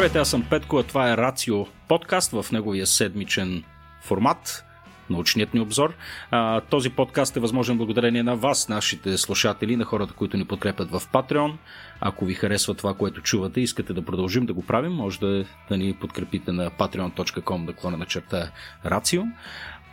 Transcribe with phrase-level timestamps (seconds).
[0.00, 3.64] Здравейте, аз съм Петко, а това е Рацио подкаст в неговия седмичен
[4.02, 4.64] формат
[5.10, 5.94] научният ни обзор.
[6.30, 10.90] А, този подкаст е възможен благодарение на вас, нашите слушатели, на хората, които ни подкрепят
[10.90, 11.56] в Patreon.
[12.00, 15.44] Ако ви харесва това, което чувате и искате да продължим да го правим, може да,
[15.68, 18.50] да ни подкрепите на patreon.com да клона на черта
[18.86, 19.22] Рацио.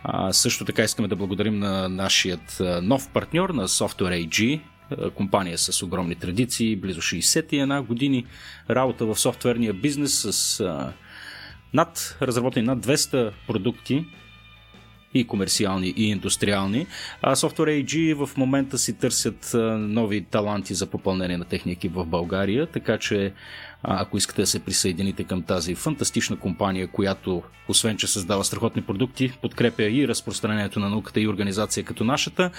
[0.04, 4.60] А, също така искаме да благодарим на нашият нов партньор на Software AG,
[5.14, 8.26] компания с огромни традиции, близо 61 години
[8.70, 10.92] работа в софтуерния бизнес с а,
[11.74, 14.04] над, разработени над 200 продукти
[15.14, 16.86] и комерциални, и индустриални.
[17.22, 22.06] А Software AG в момента си търсят нови таланти за попълнение на техния екип в
[22.06, 23.32] България, така че
[23.82, 29.32] ако искате да се присъедините към тази фантастична компания, която, освен че създава страхотни продукти,
[29.42, 32.50] подкрепя и разпространението на науката и организация като нашата,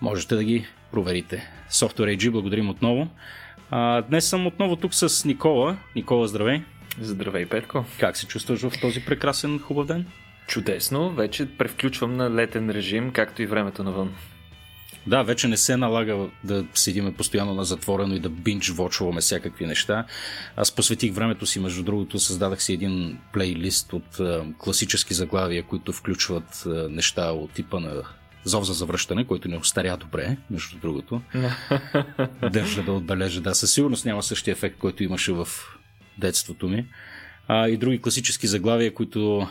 [0.00, 1.50] можете да ги проверите.
[1.70, 3.08] Software AG, благодарим отново.
[3.70, 5.76] А, днес съм отново тук с Никола.
[5.96, 6.62] Никола, здравей!
[7.00, 7.84] Здравей, Петко!
[8.00, 10.06] Как се чувстваш в този прекрасен, хубав ден?
[10.46, 14.14] Чудесно, вече превключвам на летен режим, както и времето навън.
[15.06, 19.66] Да, вече не се налага да седиме постоянно на затворено и да бинч вочваме всякакви
[19.66, 20.06] неща.
[20.56, 25.92] Аз посветих времето си, между другото, създадах си един плейлист от а, класически заглавия, които
[25.92, 28.02] включват а, неща от типа на
[28.44, 31.20] Зов за завръщане, който не остаря добре, между другото.
[32.52, 33.40] Държа да отбележа.
[33.40, 35.48] Да, със сигурност няма същия ефект, който имаше в
[36.18, 36.86] детството ми.
[37.48, 39.48] А, и други класически заглавия, които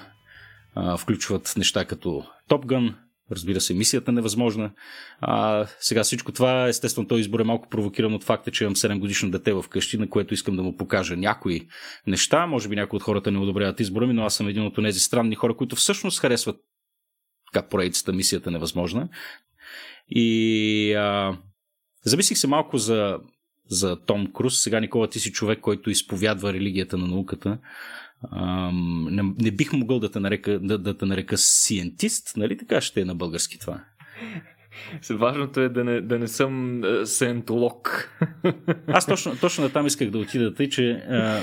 [0.75, 2.93] а, включват неща като Gun,
[3.31, 4.71] разбира се, мисията невъзможна.
[5.19, 8.99] А, сега всичко това, естествено, този избор е малко провокиран от факта, че имам 7
[8.99, 11.67] годишно дете в къщи, на което искам да му покажа някои
[12.07, 12.47] неща.
[12.47, 14.99] Може би някои от хората не одобряват избора ми, но аз съм един от тези
[14.99, 16.55] странни хора, които всъщност харесват
[17.53, 19.09] как поредицата мисията невъзможна.
[20.09, 21.37] И а,
[22.05, 23.19] замислих се малко за,
[23.69, 24.61] за Том Круз.
[24.61, 27.57] Сега, Никола, ти си човек, който изповядва религията на науката.
[28.31, 32.81] Ам, не, не бих могъл да те нарека, да, да те нарека сиентист, нали така
[32.81, 33.83] ще е на български това?
[35.09, 38.09] Важното е да не, да не съм uh, сентолог.
[38.87, 41.41] Аз точно, точно там исках да отида, тъй че а,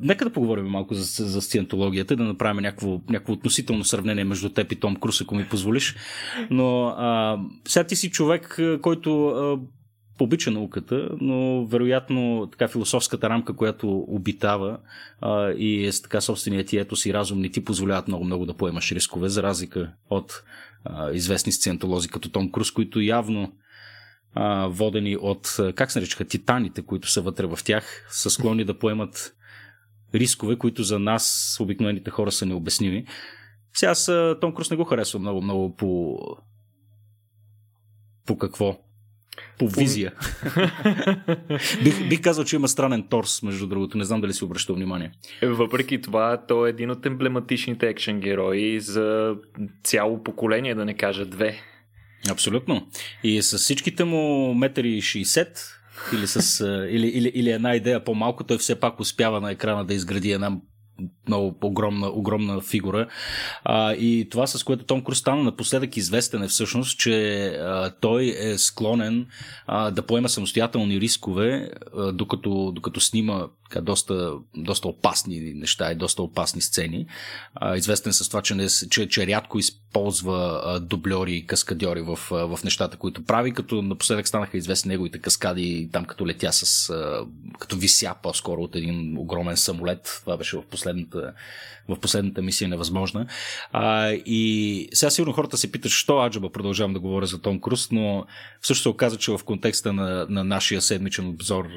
[0.00, 4.72] нека да поговорим малко за, за сциентологията, да направим някакво, някакво относително сравнение между теб
[4.72, 5.96] и Том Крус, ако ми позволиш.
[6.50, 9.58] Но а, сега ти си човек, който а,
[10.20, 14.78] обича науката, но вероятно така философската рамка, която обитава
[15.20, 18.54] а, и е с така собственият ти етос и разум не ти позволяват много-много да
[18.54, 20.42] поемаш рискове, за разлика от
[20.84, 23.52] а, известни сциентолози като Том Круз, които явно
[24.68, 29.34] водени от, как се наричаха, титаните, които са вътре в тях, са склонни да поемат
[30.14, 33.06] рискове, които за нас, обикновените хора, са необясними.
[33.74, 36.18] Сега аз Том Круз не го харесва много-много по...
[38.26, 38.78] По какво?
[39.58, 40.12] По визия.
[41.84, 43.98] бих, бих казал, че има странен торс, между другото.
[43.98, 45.12] Не знам дали си обръщал внимание.
[45.42, 49.36] Въпреки това, той е един от емблематичните екшен герои за
[49.84, 51.56] цяло поколение, да не кажа две.
[52.30, 52.88] Абсолютно.
[53.24, 55.81] И с всичките му метри 60
[56.12, 59.94] или, с, или, или, или една идея по-малко, той все пак успява на екрана да
[59.94, 60.50] изгради една
[61.28, 63.08] много огромна, огромна фигура.
[63.64, 68.34] А, и това, с което Том Круз стана напоследък известен е всъщност, че а, той
[68.38, 69.26] е склонен
[69.66, 75.94] а, да поема самостоятелни рискове, а, докато, докато снима така, доста, доста опасни неща и
[75.94, 77.06] доста опасни сцени.
[77.54, 82.18] А, известен с това, че, не, че, че рядко използва а, дублери и каскадьори в,
[82.30, 86.90] а, в нещата, които прави, като напоследък станаха известни неговите каскади там като летя с,
[86.90, 87.26] а,
[87.58, 90.20] като вися по-скоро от един огромен самолет.
[90.24, 91.11] Това беше в последната,
[91.88, 93.26] в последната мисия невъзможна.
[93.72, 97.90] А, и сега сигурно хората се питат, що аджаба продължавам да говоря за Том Круз,
[97.90, 98.26] но
[98.60, 101.68] всъщност се оказа, че в контекста на, на нашия седмичен обзор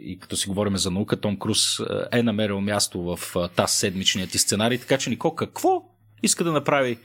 [0.00, 1.80] и като си говорим за наука, Том Круз
[2.12, 4.78] е намерил място в тази седмичният ти сценарий.
[4.78, 5.82] Така че, Нико, какво
[6.22, 6.98] иска да направи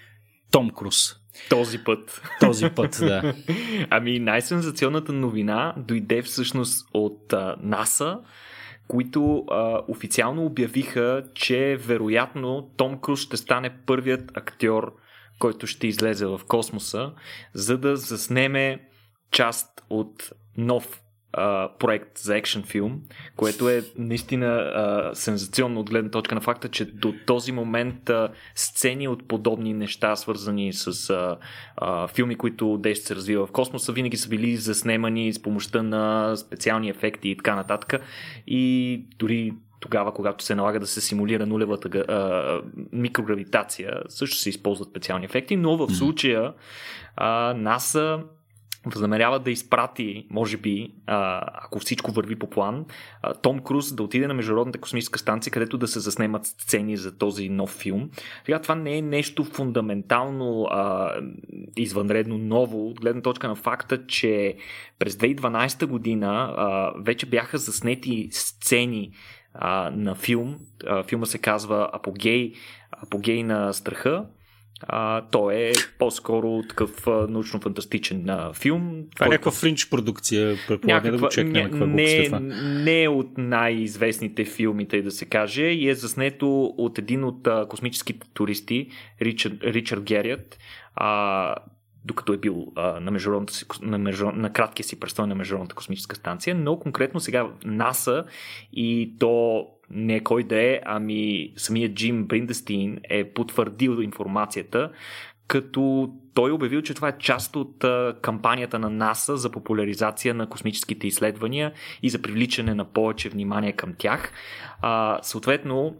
[0.51, 1.15] Том Круз?
[1.50, 2.21] Този път.
[2.39, 3.33] Този път, да.
[3.89, 8.19] ами най-сензационната новина дойде всъщност от НАСА,
[8.88, 14.95] които а, официално обявиха, че вероятно Том Круз ще стане първият актьор,
[15.39, 17.13] който ще излезе в космоса,
[17.53, 18.89] за да заснеме
[19.31, 21.02] част от нов
[21.33, 23.01] а, проект за екшен филм,
[23.35, 28.30] което е наистина а, сензационно от гледна точка на факта, че до този момент а,
[28.56, 31.38] сцени от подобни неща, свързани с а,
[31.77, 36.35] а, филми, които действат се развива в космоса, винаги са били заснемани с помощта на
[36.35, 38.01] специални ефекти и така нататък.
[38.47, 44.89] И дори тогава, когато се налага да се симулира нулевата а, микрогравитация, също се използват
[44.89, 46.53] специални ефекти, но в случая
[47.15, 48.24] а, НАСА
[48.85, 52.85] възнамерява да изпрати, може би, ако всичко върви по план,
[53.41, 57.50] Том Круз да отиде на Международната космическа станция, където да се заснемат сцени за този
[57.50, 58.09] нов филм.
[58.45, 60.68] Сега това не е нещо фундаментално
[61.77, 64.56] извънредно ново, от гледна точка на факта, че
[65.00, 66.53] през 2012 година
[67.00, 69.12] вече бяха заснети сцени
[69.91, 70.57] на филм.
[71.07, 72.53] Филма се казва Апогей,
[72.91, 74.25] Апогей на страха
[74.88, 79.03] а, той е по-скоро такъв научно-фантастичен а, филм.
[79.15, 81.71] Това е някаква фринч продукция, предполагам да го чекнем.
[81.71, 82.39] Не, не,
[82.83, 87.47] не е от най-известните филми, тъй да се каже, и е заснето от един от
[87.47, 88.88] а, космическите туристи,
[89.21, 90.59] Ричард, Ричард Герият,
[90.95, 91.56] а,
[92.05, 96.15] докато е бил а, на, международната на, международ, на краткия си престой на Международната космическа
[96.15, 98.23] станция, но конкретно сега НАСА
[98.73, 104.91] и то не кой да е, ами самият Джим Бриндестин е потвърдил информацията,
[105.47, 107.85] като той е обявил, че това е част от
[108.21, 111.73] кампанията на НАСА за популяризация на космическите изследвания
[112.03, 114.31] и за привличане на повече внимание към тях.
[114.81, 115.95] А, съответно,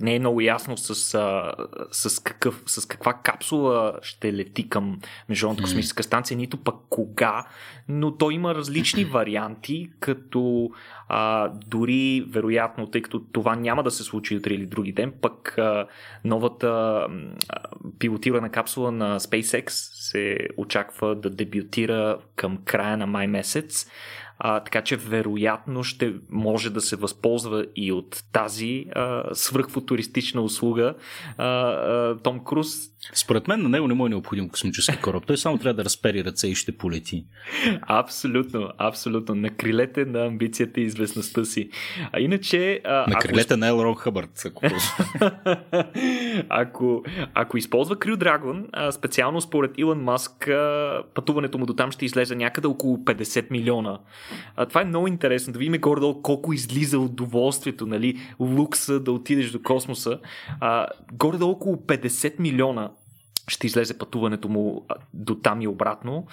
[0.00, 1.52] не е много ясно с, а,
[1.90, 7.46] с, какъв, с каква капсула ще лети към Международната космическа станция, нито пък кога,
[7.88, 10.70] но то има различни варианти, като
[11.08, 15.58] а, дори вероятно, тъй като това няма да се случи утре или други ден, пък
[15.58, 15.86] а,
[16.24, 16.68] новата
[17.48, 17.62] а,
[17.98, 23.90] пилотирана капсула на SpaceX се очаква да дебютира към края на май месец.
[24.38, 30.94] А, така че вероятно ще може да се възползва и от тази а, свръхфутуристична услуга
[31.38, 32.76] а, а, Том Круз.
[33.14, 35.24] Според мен на него не му е необходим космически кораб.
[35.26, 37.24] Той само трябва да разпери ръце и ще полети.
[37.80, 39.34] Абсолютно, абсолютно.
[39.34, 41.70] На крилете на амбицията и известността си.
[42.12, 42.80] А иначе...
[42.84, 43.60] А, на крилете ако...
[43.60, 44.42] на Елрон Хъбърт.
[44.46, 44.62] Ако...
[46.48, 47.04] ако,
[47.34, 50.50] ако използва Crew Dragon, специално според Илон Маск,
[51.14, 53.98] пътуването му до там ще излезе някъде около 50 милиона
[54.56, 59.50] а, това е много интересно, да видим горе колко излиза удоволствието, нали, лукса да отидеш
[59.50, 60.18] до космоса.
[60.60, 62.90] А, горе-долу около 50 милиона
[63.48, 66.26] ще излезе пътуването му до там и обратно.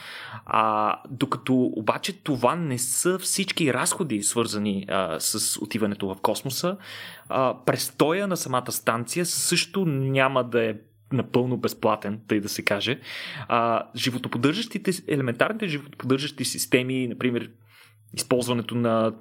[0.46, 6.78] А, докато обаче това не са всички разходи, свързани а, с отиването в космоса.
[7.30, 10.76] А, престоя на самата станция също няма да е
[11.12, 13.00] напълно безплатен, тъй да се каже.
[13.48, 17.50] А, животоподдържащите, елементарните животоподдържащи системи, например
[18.14, 19.14] използването на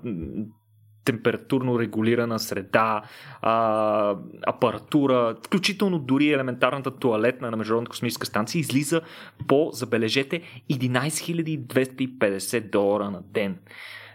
[1.04, 3.02] температурно регулирана среда,
[3.40, 4.16] а,
[4.46, 9.00] апаратура, включително дори елементарната туалетна на Международната космическа станция излиза
[9.48, 13.58] по, забележете, 11 250 долара на ден.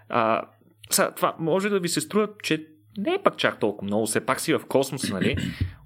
[0.09, 0.41] А,
[0.89, 4.25] сега, това може да ви се струва, че не е пак чак толкова много, все
[4.25, 5.38] пак си в космос, нали?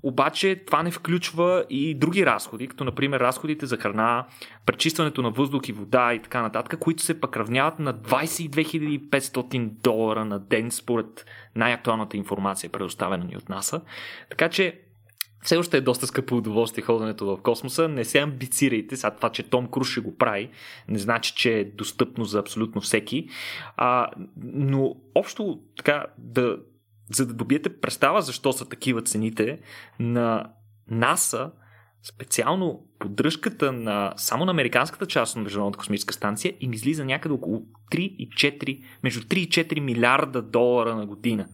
[0.03, 4.27] Обаче това не включва и други разходи, като например разходите за храна,
[4.65, 9.69] пречистването на въздух и вода и така нататък, които се пък равняват на 22 500
[9.69, 11.25] долара на ден според
[11.55, 13.81] най-актуалната информация, предоставена ни от НАСА.
[14.29, 14.81] Така че
[15.43, 17.87] все още е доста скъпо удоволствие ходенето в космоса.
[17.87, 18.97] Не се амбицирайте.
[18.97, 20.49] Сега това, че Том Круз ще го прави,
[20.87, 23.27] не значи, че е достъпно за абсолютно всеки.
[23.77, 24.07] А,
[24.43, 26.57] но общо така да,
[27.13, 29.59] за да добиете представа защо са такива цените
[29.99, 30.51] на
[30.89, 31.51] НАСА,
[32.03, 37.65] специално поддръжката на само на американската част на Международната космическа станция им излиза някъде около
[37.91, 41.47] 3 и 4, между 3 и 4 милиарда долара на година.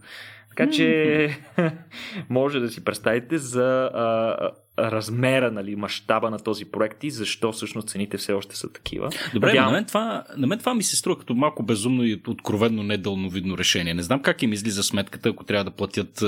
[0.58, 1.38] Така че
[2.30, 4.36] може да си представите за а,
[4.78, 9.10] размера, нали, мащаба на този проект и защо всъщност цените все още са такива.
[9.34, 9.72] Добре, Надявам...
[9.72, 13.58] на, мен това, на мен това ми се струва като малко безумно и откровенно недълновидно
[13.58, 13.94] решение.
[13.94, 16.24] Не знам как им излиза сметката, ако трябва да платят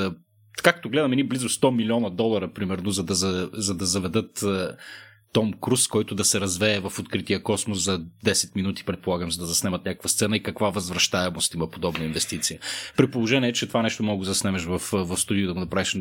[0.63, 4.45] както гледаме ни близо 100 милиона долара, примерно, за да, за, за да заведат
[5.33, 9.47] том Круз, който да се развее в открития космос за 10 минути, предполагам, за да
[9.47, 12.61] заснемат някаква сцена и каква възвръщаемост има подобна инвестиция.
[12.97, 15.97] При положение, че това нещо мога да заснемеш в, в студио да го направиш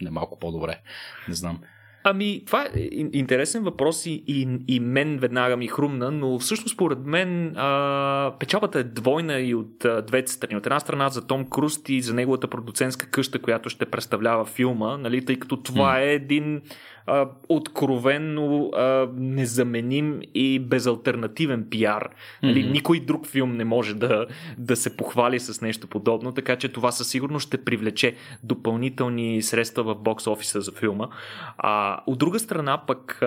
[0.00, 0.80] не малко по-добре.
[1.28, 1.58] Не знам.
[2.04, 6.98] Ами, това е интересен въпрос и, и, и мен веднага ми хрумна, но всъщност според
[6.98, 10.56] мен а, печалбата е двойна и от а, двете страни.
[10.56, 14.96] От една страна за Том Круз и за неговата продуцентска къща, която ще представлява филма,
[14.96, 16.60] нали, тъй като това е един
[17.08, 22.10] а, откровенно а, незаменим и безалтернативен пиар.
[22.42, 22.70] Нали, mm-hmm.
[22.70, 24.26] Никой друг филм не може да,
[24.58, 29.82] да се похвали с нещо подобно, така че това със сигурност ще привлече допълнителни средства
[29.82, 31.08] в бокс офиса за филма.
[31.58, 33.22] А, от друга страна пък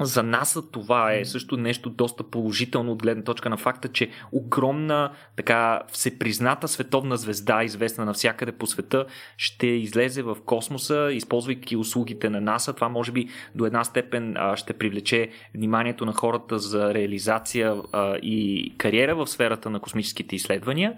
[0.00, 5.10] за НАСА това е също нещо доста положително от гледна точка на факта, че огромна,
[5.36, 12.40] така всепризната световна звезда, известна навсякъде по света, ще излезе в космоса, използвайки услугите на
[12.40, 12.72] НАСА.
[12.72, 17.76] Това може би до една степен ще привлече вниманието на хората за реализация
[18.22, 20.96] и кариера в сферата на космическите изследвания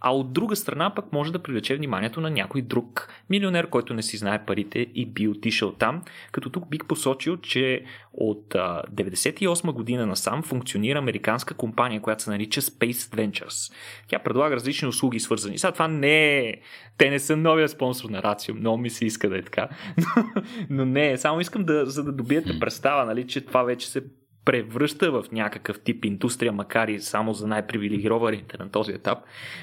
[0.00, 4.02] а от друга страна пък може да привлече вниманието на някой друг милионер, който не
[4.02, 6.02] си знае парите и би отишъл там.
[6.32, 12.60] Като тук бих посочил, че от 1998 година насам функционира американска компания, която се нарича
[12.60, 13.72] Space Ventures.
[14.08, 15.58] Тя предлага различни услуги свързани.
[15.58, 16.54] Сега това не е...
[16.98, 18.54] Те не са новия спонсор на Рацио.
[18.54, 19.68] Много ми се иска да е така.
[20.16, 20.24] Но,
[20.70, 24.02] но не, само искам да, за да добиете представа, нали, че това вече се
[24.48, 29.18] превръща в някакъв тип индустрия, макар и само за най-привилегированите на този етап.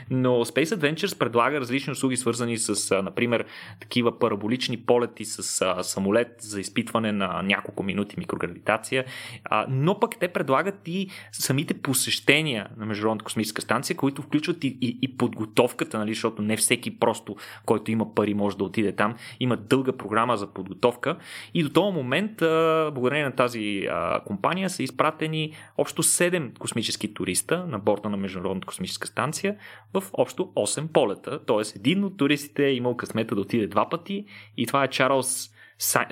[0.10, 3.46] Но Space Adventures предлага различни услуги, свързани с, например,
[3.80, 5.44] такива параболични полети с
[5.84, 9.06] самолет за изпитване на няколко минути микрогравитация,
[9.70, 15.00] но пък те предлагат и самите посещения на Международната космическа станция, които включват и, и,
[15.01, 19.15] и подготовката, нали, защото не всеки просто, който има пари, може да отиде там.
[19.39, 21.18] Има дълга програма за подготовка
[21.54, 22.32] и до този момент,
[22.94, 23.88] благодарение на тази
[24.25, 29.55] компания, са изпратени общо 7 космически туриста на борта на Международната космическа станция
[29.94, 31.39] в общо 8 полета.
[31.46, 34.25] Тоест един от туристите е имал късмета да отиде два пъти
[34.58, 35.51] и това е Чарлз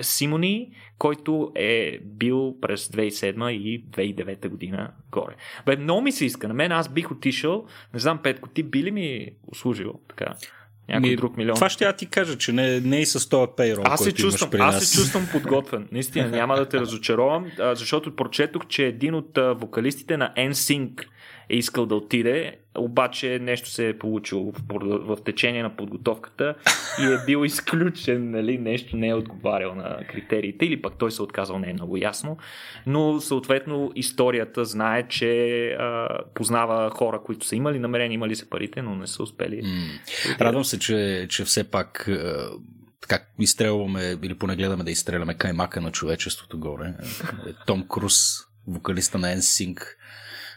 [0.00, 5.36] Симони, който е бил през 2007 и 2009 година горе.
[5.66, 6.48] Бе, много ми се иска.
[6.48, 10.34] На мен аз бих отишъл, не знам, Петко, ти би ли ми услужил така?
[10.88, 11.54] Някой ми, друг милион.
[11.54, 14.50] Това ще я ти кажа, че не, не и с този пейрол, аз се чувствам,
[14.60, 15.88] Аз се чувствам подготвен.
[15.92, 21.04] Наистина, няма да те разочаровам, защото прочетох, че един от вокалистите на NSYNC
[21.50, 24.62] е искал да отиде, обаче нещо се е получило в,
[25.16, 26.54] в, течение на подготовката
[27.00, 31.22] и е бил изключен, нали, нещо не е отговарял на критериите или пък той се
[31.22, 32.36] е отказал, не е много ясно,
[32.86, 38.82] но съответно историята знае, че а, познава хора, които са имали намерение, имали са парите,
[38.82, 39.62] но не са успели.
[39.62, 40.40] Mm.
[40.40, 42.10] Радвам се, че, че все пак
[43.08, 46.94] така изстрелваме, или поне гледаме да изстреляме каймака на човечеството горе.
[47.66, 48.14] Том Круз,
[48.66, 49.80] вокалиста на NSYNC,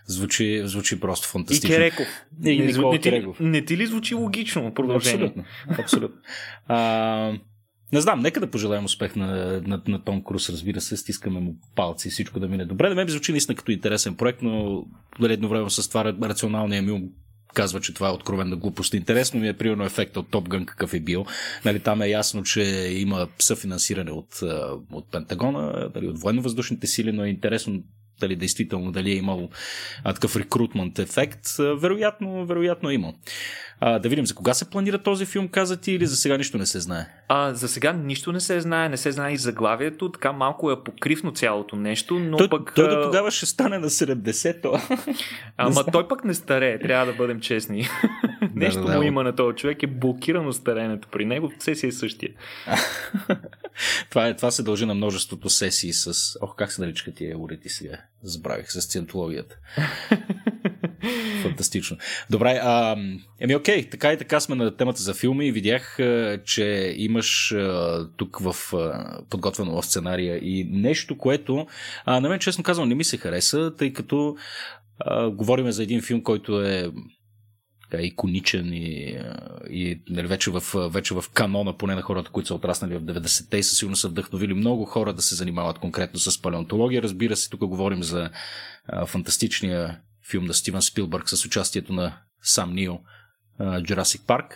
[0.07, 1.73] Звучи, звучи просто фантастично.
[1.73, 2.07] И Кереков.
[2.45, 5.25] И, и не, не, ти, не ти ли звучи логично продължение?
[5.25, 5.43] Абсолютно.
[5.83, 6.21] абсолютно.
[6.67, 7.33] А,
[7.93, 11.55] не знам, нека да пожелаем успех на, на, на Том Круз, разбира се, стискаме му
[11.75, 12.89] палци и всичко да мине добре.
[12.89, 14.85] Да ме звучи наистина като интересен проект, но
[15.23, 17.09] едно време с това рационалния ми
[17.53, 18.93] казва, че това е откровена глупост.
[18.93, 21.25] Интересно ми е, примерно, ефекта от Топ Гън какъв е бил.
[21.65, 22.61] Нали, там е ясно, че
[22.97, 24.39] има съфинансиране от,
[24.91, 27.83] от Пентагона, дали, от военно-въздушните сили, но е интересно
[28.19, 29.49] дали действително дали е имал
[30.03, 31.47] а, такъв рекрутмент ефект.
[31.59, 33.13] А, вероятно, вероятно е имал.
[33.79, 36.57] А, да видим за кога се планира този филм, каза ти, или за сега нищо
[36.57, 37.05] не се знае?
[37.27, 40.83] А, за сега нищо не се знае, не се знае и заглавието, така малко е
[40.83, 42.71] покривно цялото нещо, но той, пък...
[42.75, 44.79] Той до тогава ще стане на 70-то.
[45.57, 47.87] Ама той пък не старее, трябва да бъдем честни.
[48.55, 51.87] нещо да, да, му има на този човек, е блокирано старенето при него, все си
[51.87, 52.31] е същия.
[54.09, 56.37] това, е, това се дължи на множеството сесии с...
[56.41, 57.97] Ох, как се наричаха тия уреди сега?
[58.23, 59.57] Забравих с циентологията.
[61.41, 61.97] Фантастично.
[62.29, 62.97] Добре, а,
[63.39, 65.97] еми окей, така и така сме на темата за филми и видях,
[66.45, 67.55] че имаш
[68.17, 68.55] тук в
[69.29, 71.67] подготвено в сценария и нещо, което
[72.05, 74.35] а, на мен честно казвам не ми се хареса, тъй като
[74.99, 76.91] а, говорим за един филм, който е
[77.91, 79.19] така, иконичен и,
[79.69, 83.57] и нали, вече, в, вече в канона, поне на хората, които са отраснали в 90-те
[83.57, 87.01] и със сигурно са вдъхновили много хора да се занимават конкретно с палеонтология.
[87.01, 88.29] Разбира се, тук говорим за
[88.87, 92.99] а, фантастичния филм на Стивен Спилбърг с участието на Сам Нил,
[93.59, 94.53] Jurassic Park.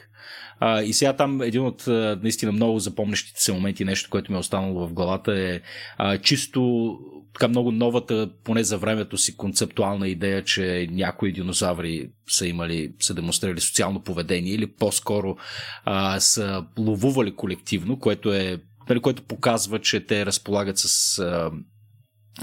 [0.83, 1.83] И сега там един от
[2.23, 5.61] наистина много запомнящите се моменти, нещо, което ми е останало в главата е
[5.97, 6.91] а, чисто
[7.33, 13.13] така много новата, поне за времето си, концептуална идея, че някои динозаври са имали, са
[13.13, 15.37] демонстрирали социално поведение или по-скоро
[15.85, 21.51] а, са ловували колективно, което е нали, което показва, че те разполагат с а,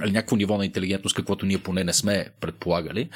[0.05, 3.09] или някакво ниво на интелигентност, каквото ние поне не сме предполагали.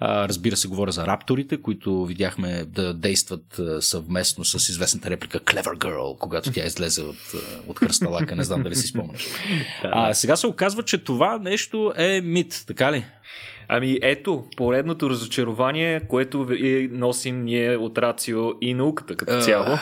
[0.00, 5.78] А, разбира се, говоря за рапторите, които видяхме да действат съвместно с известната реплика Clever
[5.78, 7.32] Girl, когато тя излезе от,
[7.66, 8.36] от хръсталака.
[8.36, 9.26] Не знам дали си спомняш.
[9.82, 13.04] А, сега се оказва, че това нещо е мит, така ли?
[13.72, 16.46] Ами ето, поредното разочарование, което
[16.90, 19.66] носим ние от Рацио и науката като цяло.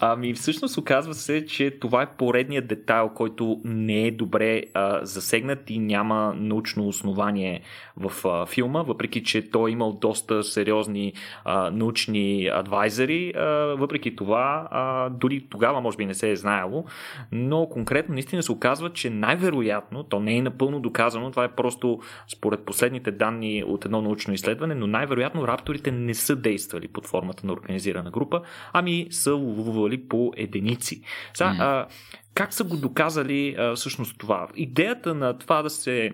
[0.00, 5.70] ами всъщност оказва се, че това е поредният детайл, който не е добре а, засегнат
[5.70, 7.60] и няма научно основание
[7.96, 11.12] в а, филма, въпреки че той е имал доста сериозни
[11.44, 13.32] а, научни адвайзери.
[13.36, 13.42] А,
[13.78, 16.84] въпреки това, а, дори тогава може би не се е знаело,
[17.32, 22.00] но конкретно наистина се оказва, че най-вероятно, то не е напълно доказано, това е просто
[22.28, 27.46] според последните данни от едно научно изследване, но най-вероятно рапторите не са действали под формата
[27.46, 31.02] на организирана група, ами са ловували по единици.
[31.34, 31.86] Сега, а,
[32.34, 34.48] как са го доказали а, всъщност това?
[34.54, 36.12] Идеята на това да се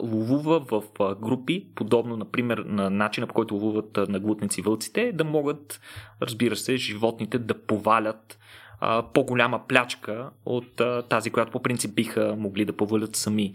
[0.00, 0.82] ловува в
[1.20, 5.80] групи, подобно, например, на начина по който ловуват на глутници вълците, да могат,
[6.22, 8.38] разбира се, животните да повалят
[9.14, 13.52] по-голяма плячка от тази, която по принцип биха могли да повалят сами.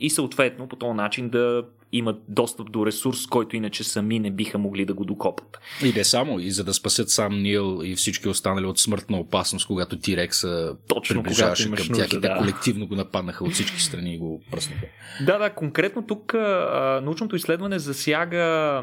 [0.00, 4.58] И съответно по този начин да имат достъп до ресурс, който иначе сами не биха
[4.58, 5.58] могли да го докопат.
[5.84, 9.66] И не само, и за да спасят сам Нил и всички останали от смъртна опасност,
[9.66, 12.36] когато Тирекса Точно приближаваше към тях и да.
[12.38, 14.86] колективно го нападнаха от всички страни и го пръснаха.
[15.26, 18.82] Да, да, конкретно тук а, научното изследване засяга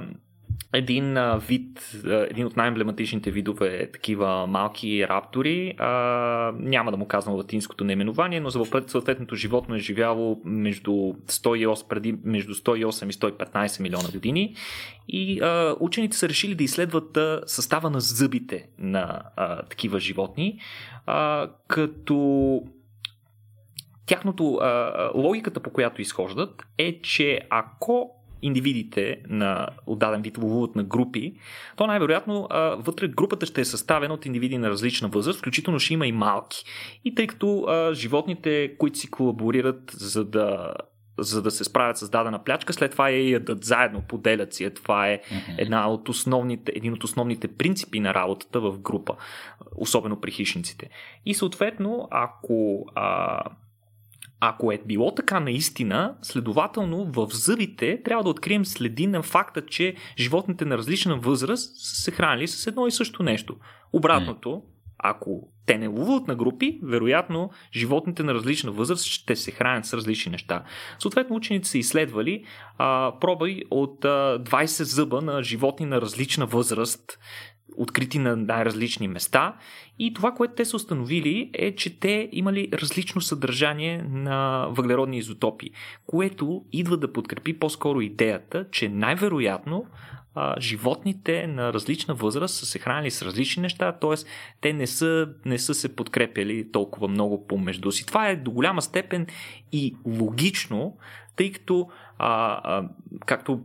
[0.73, 5.75] един а, вид, а, един от най-емблематичните видове е такива малки раптори.
[5.77, 5.87] А,
[6.59, 12.15] няма да му казвам латинското наименование, но за съответното животно е живяло между 108, преди
[12.23, 14.55] между 108 и 115 милиона години.
[15.07, 20.59] И а, учените са решили да изследват а, състава на зъбите на а, такива животни,
[21.05, 22.61] а, като
[24.05, 30.83] тяхното а, логиката, по която изхождат, е, че ако индивидите на отдаден вид ловуват на
[30.83, 31.33] групи,
[31.75, 35.93] то най-вероятно а, вътре групата ще е съставена от индивиди на различна възраст, включително ще
[35.93, 36.63] има и малки.
[37.05, 40.73] И тъй като а, животните, които си колаборират за да
[41.17, 44.73] за да се справят с дадена плячка, след това я ядат заедно, поделят си.
[44.73, 45.21] Това е
[45.57, 49.15] една от основните, един от основните принципи на работата в група,
[49.75, 50.89] особено при хищниците.
[51.25, 53.43] И съответно, ако а,
[54.43, 59.95] ако е било така наистина, следователно в зъбите трябва да открием следи на факта, че
[60.17, 63.55] животните на различна възраст са се хранили с едно и също нещо.
[63.93, 64.63] Обратното,
[64.97, 69.93] ако те не ловуват на групи, вероятно животните на различна възраст ще се хранят с
[69.93, 70.63] различни неща.
[70.99, 72.45] Съответно, учените са изследвали
[72.77, 77.19] а, проби от а, 20 зъба на животни на различна възраст
[77.77, 79.55] открити на най-различни места.
[79.99, 85.69] И това, което те са установили е, че те имали различно съдържание на въглеродни изотопи,
[86.07, 89.85] което идва да подкрепи по-скоро идеята, че най-вероятно
[90.59, 94.15] животните на различна възраст са се хранили с различни неща, т.е.
[94.61, 98.05] те не са, не са се подкрепяли толкова много помежду си.
[98.05, 99.27] Това е до голяма степен
[99.71, 100.97] и логично,
[101.35, 102.89] тъй като, а, а,
[103.25, 103.61] както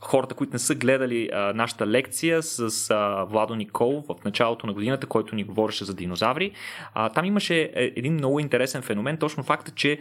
[0.00, 4.72] хората, които не са гледали а, нашата лекция с а, Владо Никол в началото на
[4.72, 6.52] годината, който ни говореше за динозаври,
[6.94, 9.98] а, там имаше е, един много интересен феномен, точно факта, че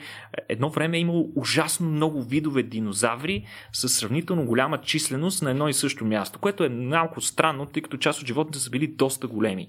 [0.50, 5.74] едно време е имало ужасно много видове динозаври с сравнително голяма численост на едно и
[5.74, 9.68] също място, което е малко странно, тъй като част от животните са били доста големи.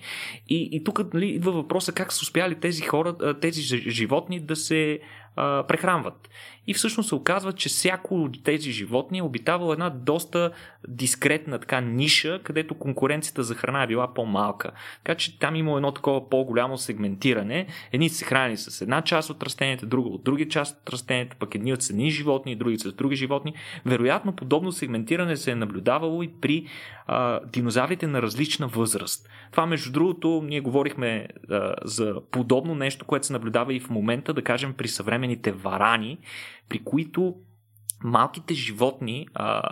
[0.49, 5.01] И, и тук нали, идва въпроса как са успяли тези хора, тези животни да се
[5.37, 6.29] прехранват.
[6.67, 10.51] И всъщност се оказва, че всяко от тези животни е обитавало една доста
[10.89, 14.71] дискретна така ниша, където конкуренцията за храна е била по-малка.
[15.05, 17.67] Така че там има едно такова по-голямо сегментиране.
[17.93, 21.55] Едни се храни с една част от растенията, друга от други част от растенията, пък
[21.55, 23.55] едни от едни животни, други с други животни.
[23.87, 26.67] Вероятно подобно сегментиране се е наблюдавало и при
[27.07, 29.29] а, динозаврите на различна възраст.
[29.51, 34.35] Това, между другото, ние говорихме а, за подобно нещо, което се наблюдава и в момента,
[34.35, 35.22] да кажем, при съвременните
[35.53, 36.19] варани,
[36.69, 37.35] при които
[38.05, 39.63] малките животни, а,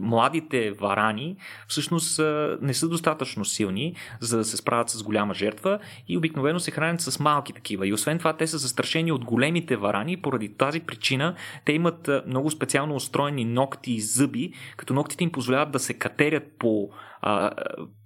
[0.00, 1.36] младите варани,
[1.68, 6.60] всъщност а, не са достатъчно силни, за да се справят с голяма жертва и обикновено
[6.60, 7.88] се хранят с малки такива.
[7.88, 12.50] И освен това, те са застрашени от големите варани поради тази причина те имат много
[12.50, 16.90] специално устроени ногти и зъби, като ногтите им позволяват да се катерят по
[17.26, 17.50] а,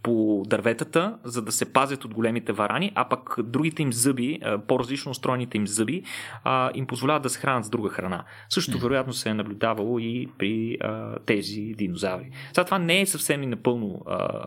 [0.03, 5.11] по дърветата, за да се пазят от големите варани, а пък другите им зъби, по-различно
[5.11, 6.03] устроените им зъби,
[6.45, 8.25] а, им позволяват да се хранят с друга храна.
[8.49, 12.31] Също вероятно се е наблюдавало и при а, тези динозаври.
[12.53, 14.45] Сега това не е съвсем и напълно а,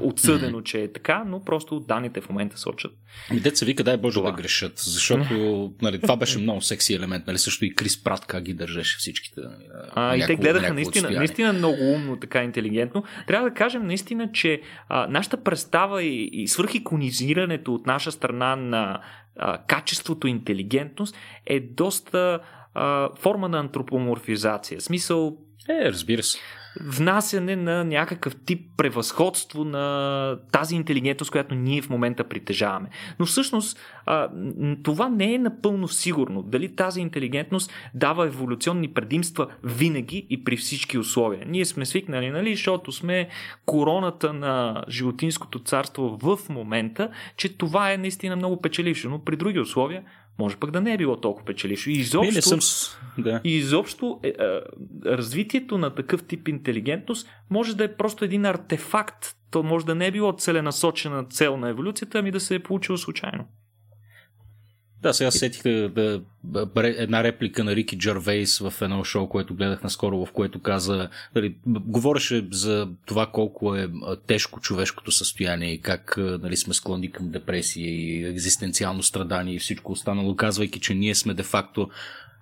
[0.00, 2.92] отсъдено, че е така, но просто данните в момента сочат.
[3.30, 4.30] Ами деца вика, дай Боже това.
[4.30, 8.42] да грешат, защото нали, това беше много секси елемент, нали, също и Крис Прат как
[8.42, 9.40] ги държеше всичките.
[9.40, 13.04] Нали, а, и те гледаха наистина, наистина много умно, така интелигентно.
[13.26, 19.00] Трябва да кажем наистина, че а, нашата представа и, и свърхиконизирането от наша страна на
[19.38, 21.16] а, качеството интелигентност
[21.46, 22.40] е доста
[22.74, 24.80] а, форма на антропоморфизация.
[24.80, 25.36] Смисъл.
[25.68, 26.38] Е, разбира се
[26.80, 32.88] внасяне на някакъв тип превъзходство на тази интелигентност, която ние в момента притежаваме.
[33.18, 33.78] Но всъщност
[34.82, 36.42] това не е напълно сигурно.
[36.42, 41.44] Дали тази интелигентност дава еволюционни предимства винаги и при всички условия.
[41.46, 43.28] Ние сме свикнали, нали, защото сме
[43.66, 49.58] короната на животинското царство в момента, че това е наистина много печелившо, но при други
[49.58, 50.02] условия
[50.38, 51.90] може пък да не е било толкова печелившо.
[51.90, 52.58] И изобщо, не, не съм...
[53.18, 53.40] да.
[53.44, 54.34] и изобщо е, е,
[55.06, 59.36] развитието на такъв тип интелигентност може да е просто един артефакт.
[59.50, 62.98] То може да не е било целенасочена цел на еволюцията, ами да се е получило
[62.98, 63.44] случайно.
[65.02, 69.82] Да, сега сетих да, да, една реплика на Рики Джарвейс в едно шоу, което гледах
[69.82, 73.88] наскоро, в което каза, нали, говореше за това колко е
[74.26, 79.92] тежко човешкото състояние и как нали, сме склонни към депресия и екзистенциално страдание и всичко
[79.92, 81.90] останало, казвайки, че ние сме де-факто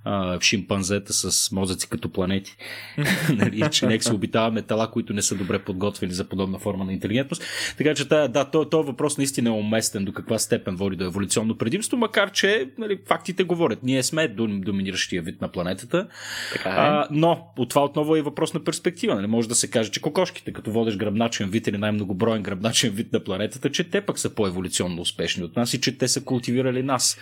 [0.05, 2.57] а, шимпанзета с мозъци като планети.
[3.37, 6.93] нали, че нека се обитаваме тела, които не са добре подготвени за подобна форма на
[6.93, 7.43] интелигентност.
[7.79, 11.05] Така че да, да този то въпрос наистина е уместен до каква степен води до
[11.05, 13.83] еволюционно предимство, макар че нали, фактите говорят.
[13.83, 16.07] Ние сме доминиращия вид на планетата.
[16.53, 16.73] Така е.
[16.73, 19.15] а, но от това отново е въпрос на перспектива.
[19.15, 19.27] Нали?
[19.27, 23.25] Може да се каже, че кокошките, като водиш гръбначен вид или най-многоброен гръбначен вид на
[23.25, 27.19] планетата, че те пък са по-еволюционно успешни от нас и че те са култивирали нас.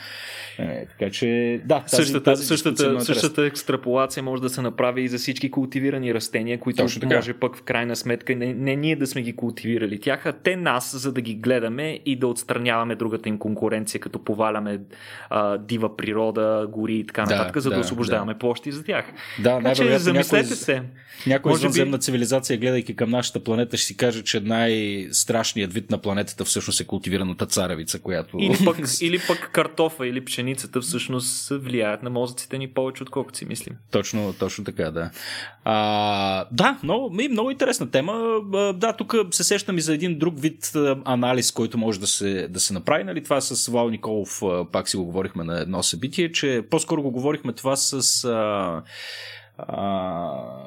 [0.58, 5.02] Е, така че да, тази, същата, тази същата същата, същата екстраполация може да се направи
[5.02, 9.06] и за всички култивирани растения, които може пък в крайна сметка не, не ние да
[9.06, 13.28] сме ги култивирали тях, а те нас, за да ги гледаме и да отстраняваме другата
[13.28, 14.80] им конкуренция, като поваляме
[15.30, 18.38] а, дива природа, гори и така нататък, да, за да, да освобождаваме да.
[18.38, 19.04] площи за тях.
[19.42, 20.82] Да, така че замислете някой, се.
[21.26, 22.02] Някой извънземна би...
[22.02, 26.84] цивилизация, гледайки към нашата планета, ще си каже, че най-страшният вид на планетата всъщност е
[26.84, 28.36] култивираната царевица, която...
[28.40, 33.44] Или пък, или пък картофа или пшеницата всъщност влияят на мозъците ни повече, отколкото си
[33.44, 33.76] мислим.
[33.90, 35.10] Точно, точно така, да.
[35.64, 38.40] А, да, много, много интересна тема.
[38.74, 40.72] Да, тук се сещам и за един друг вид
[41.04, 43.04] анализ, който може да се, да се направи.
[43.04, 43.24] Нали?
[43.24, 47.52] Това с Вал Николов, пак си го говорихме на едно събитие, че по-скоро го говорихме
[47.52, 48.82] това с а,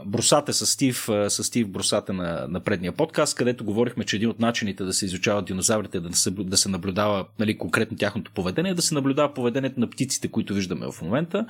[0.05, 4.39] брусата с Стив, с Стив брусата на, на предния подкаст, където говорихме, че един от
[4.39, 8.81] начините да се изучават динозаврите, да се, да се наблюдава нали, конкретно тяхното поведение, да
[8.81, 11.45] се наблюдава поведението на птиците, които виждаме в момента.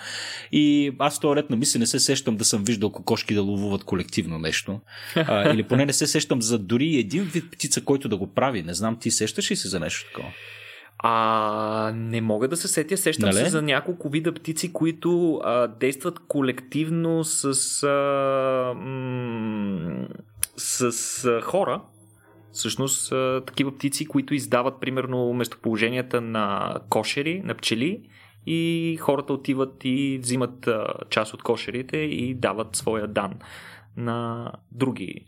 [0.51, 3.41] И аз в този ред на мисли не се сещам да съм виждал кокошки да
[3.41, 4.79] ловуват колективно нещо.
[5.15, 8.63] А, или поне не се сещам за дори един вид птица, който да го прави.
[8.63, 10.29] Не знам, ти сещаш ли се за нещо такова?
[11.07, 12.97] А, не мога да се сетя.
[12.97, 13.37] Сещам нали?
[13.37, 20.07] се за няколко вида птици, които а, действат колективно с, а, м-
[20.57, 21.81] с а, хора.
[22.51, 28.09] Всъщност, а, такива птици, които издават примерно местоположенията на кошери, на пчели
[28.45, 33.33] и хората отиват и взимат а, част от кошерите и дават своя дан
[33.97, 35.25] на други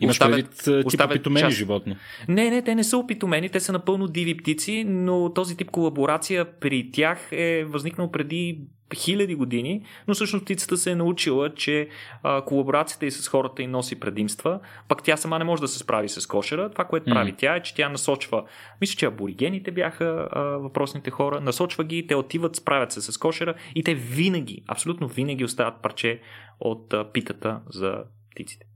[0.00, 1.56] Имаш оставят, предвид тип опитомени част...
[1.56, 1.96] животни?
[2.28, 6.58] Не, не, те не са опитомени, те са напълно диви птици, но този тип колаборация
[6.60, 8.60] при тях е възникнал преди
[8.94, 11.88] хиляди години, но всъщност птицата се е научила, че
[12.22, 15.78] а, колаборацията и с хората и носи предимства, пък тя сама не може да се
[15.78, 16.70] справи с кошера.
[16.70, 17.12] Това, което mm.
[17.12, 18.44] прави тя е, че тя насочва,
[18.80, 23.54] мисля, че аборигените бяха а, въпросните хора, насочва ги, те отиват, справят се с кошера
[23.74, 26.20] и те винаги, абсолютно винаги остават парче
[26.60, 27.94] от а, питата за
[28.30, 28.66] птиците.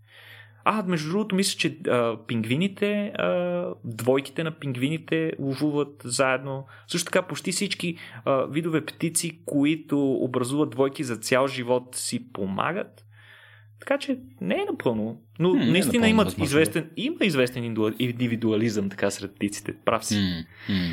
[0.65, 6.67] А, между другото, мисля, че а, пингвините, а, двойките на пингвините ловуват заедно.
[6.89, 13.05] Също така, почти всички а, видове птици, които образуват двойки за цял живот, си помагат.
[13.81, 15.21] Така че не е напълно.
[15.39, 19.75] Но м наистина имат известен, има известен индивидуализъм така сред птиците.
[19.85, 20.17] Прав си.
[20.17, 20.93] М- м-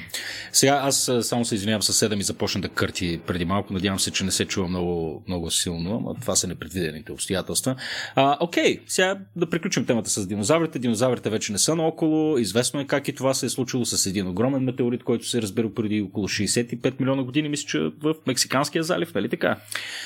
[0.51, 3.73] Сега аз само се извинявам съседа ми започна да кърти преди малко.
[3.73, 7.75] Надявам се, че не се чува много, много силно, но това са непредвидените обстоятелства.
[8.15, 10.79] А, окей, сега да приключим темата с динозаврите.
[10.79, 12.37] Динозаврите вече не са наоколо.
[12.37, 15.41] Известно е как и това се е случило с един огромен метеорит, който се е
[15.41, 19.55] разбира преди около 65 милиона години, мисля, че в Мексиканския залив, нали така?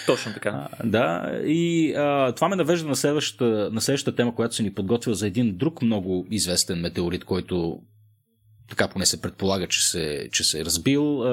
[0.06, 0.68] Точно така.
[0.80, 4.74] А, да, и а, това ме навежда на следващата, на следващата тема, която се ни
[4.74, 7.80] подготвя за един друг много известен метеорит, който
[8.70, 11.24] така поне се предполага, че се, че се е разбил.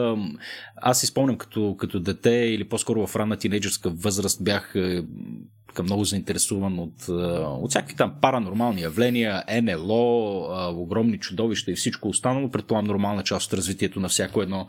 [0.76, 5.02] Аз си спомням като, като дете или по-скоро в ранна тинейджерска възраст бях е,
[5.72, 7.08] така много заинтересуван от,
[7.62, 12.50] от всякакви там паранормални явления, НЛО, огромни чудовища и всичко останало.
[12.50, 14.66] Предполагам нормална част от развитието на всяко едно,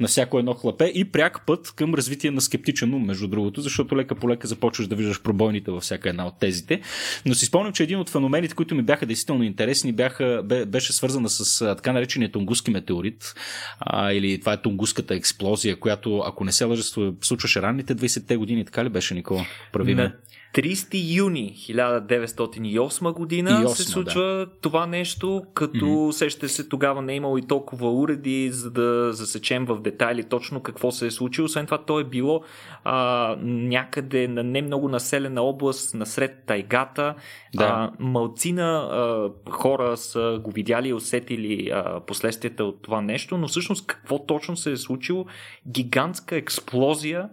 [0.00, 3.96] на всяко едно хлапе и пряк път към развитие на скептичен ум, между другото, защото
[3.96, 6.80] лека по лека започваш да виждаш пробойните във всяка една от тезите.
[7.26, 11.28] Но си спомням, че един от феномените, които ми бяха действително интересни, бяха, беше свързана
[11.28, 13.34] с така наречения тунгуски метеорит,
[13.80, 16.82] а, или това е тунгуската експлозия, която, ако не се лъжа,
[17.20, 19.46] случваше ранните 20-те години, така ли беше, Никола?
[19.72, 20.12] Прави на
[20.54, 24.46] 30 юни 1908 година 8, се случва да.
[24.60, 26.10] това нещо, като mm-hmm.
[26.10, 30.62] сещате се тогава не е имало и толкова уреди, за да засечем в детайли точно
[30.62, 31.44] какво се е случило.
[31.44, 32.42] Освен това, то е било
[32.84, 37.14] а, някъде на не много населена област, насред тайгата.
[37.54, 37.64] Да.
[37.64, 43.48] А, малцина а, хора са го видяли и усетили а, последствията от това нещо, но
[43.48, 45.26] всъщност какво точно се е случило?
[45.68, 47.28] Гигантска експлозия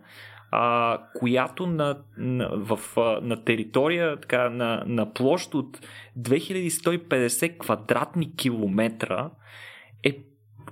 [0.52, 2.80] а, която на, на, в,
[3.22, 5.80] на територия, така, на, на площ от
[6.20, 9.30] 2150 квадратни километра
[10.04, 10.18] е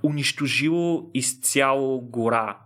[0.02, 2.58] унищожило изцяло гора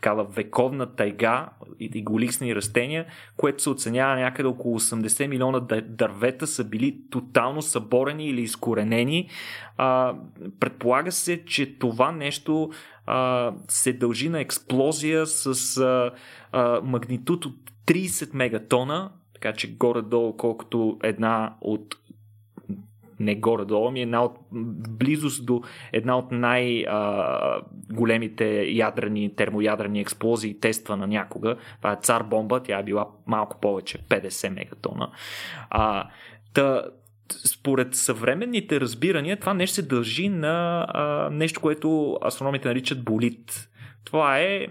[0.00, 1.48] такава вековна тайга
[1.80, 8.26] и голиксни растения, което се оценява някъде около 80 милиона дървета са били тотално съборени
[8.26, 9.28] или изкоренени.
[9.76, 10.14] А,
[10.60, 12.70] предполага се, че това нещо
[13.06, 16.10] а, се дължи на експлозия с а,
[16.52, 21.99] а, магнитуд от 30 мегатона, така че горе-долу колкото една от
[23.20, 24.38] не горе-долу, ми е една от
[24.90, 31.56] близост до една от най-големите ядрени, термоядрени експлозии, тествана някога.
[31.78, 35.10] Това е цар бомба, тя е била малко повече, 50 мегатона.
[35.70, 36.08] А,
[36.54, 36.84] та,
[37.46, 43.68] според съвременните разбирания, това нещо се дължи на а, нещо, което астрономите наричат болит.
[44.04, 44.66] Това е,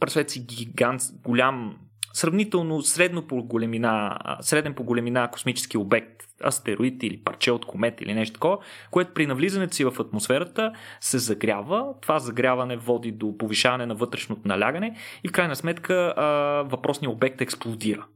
[0.00, 1.76] представете си, гигант, голям,
[2.12, 6.11] сравнително средно по големина, среден по големина космически обект,
[6.44, 8.58] астероид или парче от комет или нещо такова,
[8.90, 11.86] което при навлизането си в атмосферата се загрява.
[12.02, 16.24] Това загряване води до повишаване на вътрешното налягане и в крайна сметка а,
[16.68, 18.06] въпросният обект експлодира.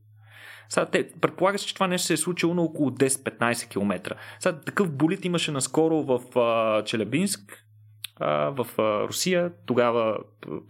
[0.68, 4.16] Сега, те, предполага се, че това нещо се е случило на около 10-15 км.
[4.40, 7.65] Сега, такъв болит имаше наскоро в а, Челябинск,
[8.20, 9.50] в Русия.
[9.66, 10.16] Тогава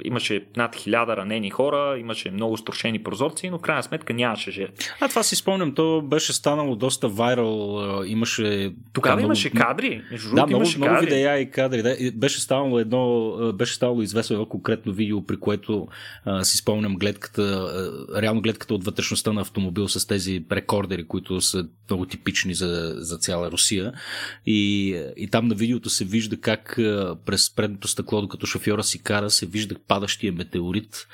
[0.04, 4.88] имаше над хиляда ранени хора, имаше много струшени прозорци, но в крайна сметка нямаше жертви.
[5.00, 7.82] А това си спомням, то беше станало доста вайрал.
[8.06, 8.72] Имаше.
[8.92, 9.26] Тогава много...
[9.26, 10.02] имаше кадри.
[10.10, 11.06] Между да, много, имаше много кадри.
[11.06, 11.82] видеа и кадри.
[11.82, 11.96] Да.
[12.14, 15.88] Беше станало едно, беше станало известно едно конкретно видео, при което
[16.24, 21.40] а, си спомням гледката, а, реално гледката от вътрешността на автомобил с тези рекордери, които
[21.40, 23.92] са много типични за, за цяла Русия.
[24.46, 26.74] И, и там на видеото се вижда как
[27.26, 31.08] през през предното стъкло, докато шофьора си кара, се вижда падащия метеорит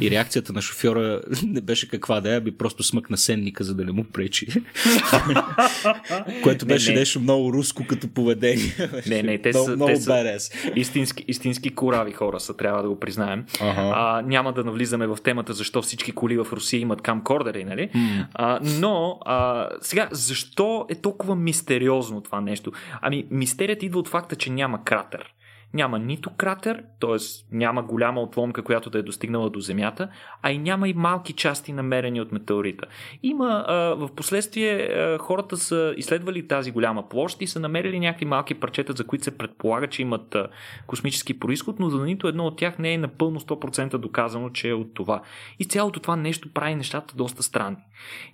[0.00, 3.84] и реакцията на шофьора не беше каква да е, би просто смъкна сенника, за да
[3.84, 4.46] не му пречи.
[6.42, 7.00] Което беше не, не.
[7.00, 8.74] нещо много руско като поведение.
[9.06, 10.38] Не, не, те са, много, те са
[10.76, 13.44] истински, истински корави хора са, трябва да го признаем.
[13.60, 13.92] Ага.
[13.94, 17.90] А, няма да навлизаме в темата защо всички коли в Русия имат камкордери, нали?
[17.94, 18.26] Mm.
[18.34, 22.72] А, но а, сега, защо е толкова мистериозно това нещо?
[23.00, 25.34] Ами, мистерият идва от факта, че няма кратер.
[25.74, 27.16] Няма нито кратер, т.е.
[27.52, 30.08] няма голяма отломка, която да е достигнала до Земята,
[30.42, 32.86] а и няма и малки части намерени от метеорита.
[33.22, 38.24] Има, а, в последствие а, хората са изследвали тази голяма площ и са намерили някакви
[38.24, 40.48] малки парчета, за които се предполага, че имат а,
[40.86, 44.74] космически происход, но за нито едно от тях не е напълно 100% доказано, че е
[44.74, 45.22] от това.
[45.58, 47.76] И цялото това нещо прави нещата доста странни.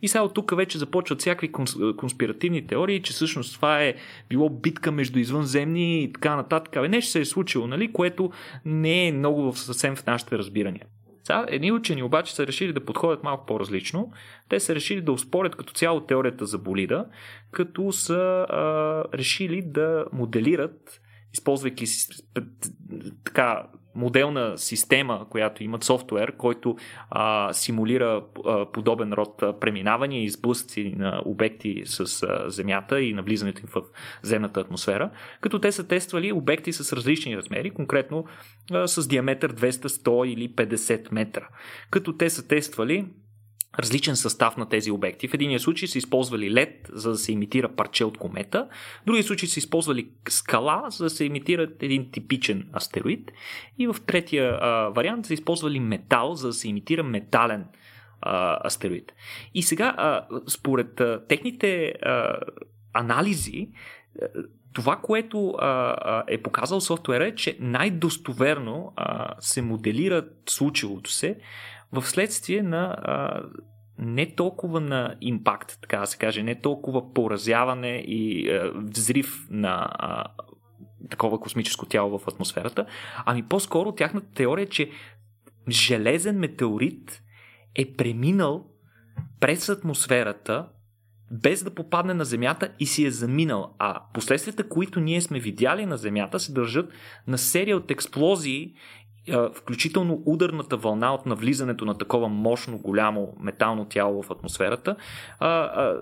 [0.03, 1.53] И сега от тук вече започват всякакви
[1.97, 3.94] конспиративни теории, че всъщност това е
[4.29, 6.90] било битка между извънземни и така нататък.
[6.90, 7.93] Нещо се е случило, нали?
[7.93, 8.31] което
[8.65, 10.87] не е много съвсем в нашите разбирания.
[11.25, 14.13] Сега, едни учени обаче са решили да подходят малко по-различно.
[14.49, 17.07] Те са решили да успорят като цяло теорията за болида,
[17.51, 21.01] като са а, решили да моделират,
[21.33, 21.87] използвайки
[23.25, 26.77] така моделна система, която имат софтуер, който
[27.11, 33.61] а, симулира а, подобен род преминавания и сблъсъци на обекти с а, Земята и навлизането
[33.61, 33.83] им в
[34.23, 38.25] земната атмосфера, като те са тествали обекти с различни размери, конкретно
[38.73, 41.49] а, с диаметър 200, 100 или 50 метра.
[41.91, 43.07] Като те са тествали
[43.79, 45.29] различен състав на тези обекти.
[45.29, 48.69] В единия случай са използвали лед, за да се имитира парче от комета.
[49.03, 53.33] В другия случай са използвали скала, за да се имитира един типичен астероид.
[53.79, 57.65] И в третия а, вариант са използвали метал, за да се имитира метален
[58.21, 59.13] а, астероид.
[59.55, 62.39] И сега, а, според а, техните а,
[62.93, 63.69] анализи,
[64.73, 71.37] това, което а, е показал софтуера е, че най-достоверно а, се моделира случилото се
[71.95, 73.43] в следствие на а,
[73.99, 79.91] не толкова на импакт, така да се каже, не толкова поразяване и е, взрив на
[80.03, 82.87] е, такова космическо тяло в атмосферата,
[83.27, 84.91] ами по-скоро тяхната теория че
[85.69, 87.23] железен метеорит
[87.75, 88.67] е преминал
[89.41, 90.69] през атмосферата
[91.31, 93.75] без да попадне на Земята и си е заминал.
[93.79, 96.93] А последствията, които ние сме видяли на Земята, се държат
[97.27, 98.75] на серия от експлозии
[99.55, 104.97] включително ударната вълна от навлизането на такова мощно голямо метално тяло в атмосферата,
[105.41, 105.97] а, а,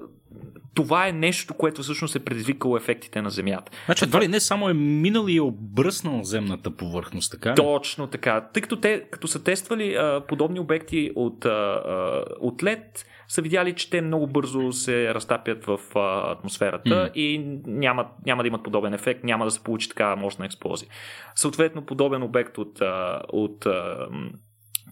[0.75, 3.73] това е нещо, което всъщност е предизвикало ефектите на Земята.
[3.85, 7.55] Значи, едва ли не само е минал и е обръснал земната повърхност, така?
[7.55, 8.41] Точно така.
[8.41, 13.75] Тъй като те, като са тествали а, подобни обекти от, а, от лед, са видяли,
[13.75, 17.13] че те много бързо се разтапят в а, атмосферата mm.
[17.13, 20.89] и няма, няма да имат подобен ефект, няма да се получи такава мощна експлозия.
[21.35, 24.09] Съответно, подобен обект от, а, от а,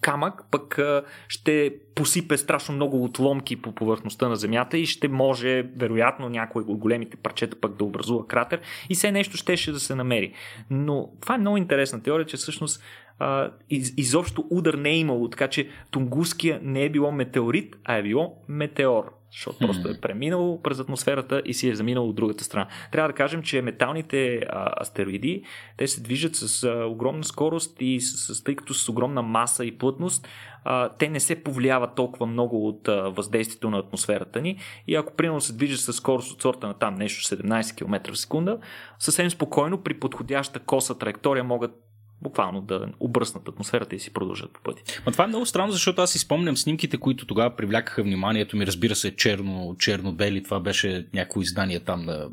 [0.00, 5.62] камък пък а, ще посипе страшно много отломки по повърхността на Земята и ще може,
[5.76, 9.94] вероятно, някой от големите парчета пък да образува кратер и все нещо щеше да се
[9.94, 10.32] намери.
[10.70, 12.82] Но това е много интересна теория, че всъщност
[13.20, 17.96] а, из, изобщо удар не е имало, така че Тунгуския не е било метеорит, а
[17.96, 19.66] е било метеор защото hmm.
[19.66, 22.66] просто е преминало през атмосферата и си е заминало от другата страна.
[22.92, 25.42] Трябва да кажем, че металните а, астероиди,
[25.76, 29.64] те се движат с а, огромна скорост и с, с, тъй като с огромна маса
[29.64, 30.28] и плътност,
[30.64, 35.16] а, те не се повлияват толкова много от а, въздействието на атмосферата ни и ако
[35.16, 38.58] примерно се движат с скорост от сорта на там нещо 17 км в секунда,
[38.98, 41.89] съвсем спокойно при подходяща коса траектория могат
[42.22, 44.82] буквално да обръснат атмосферата и си продължат по пъти.
[45.06, 48.66] Но това е много странно, защото аз си спомням снимките, които тогава привлякаха вниманието ми.
[48.66, 50.42] Разбира се, черно, черно-бели.
[50.42, 52.28] Това беше някакво издание там на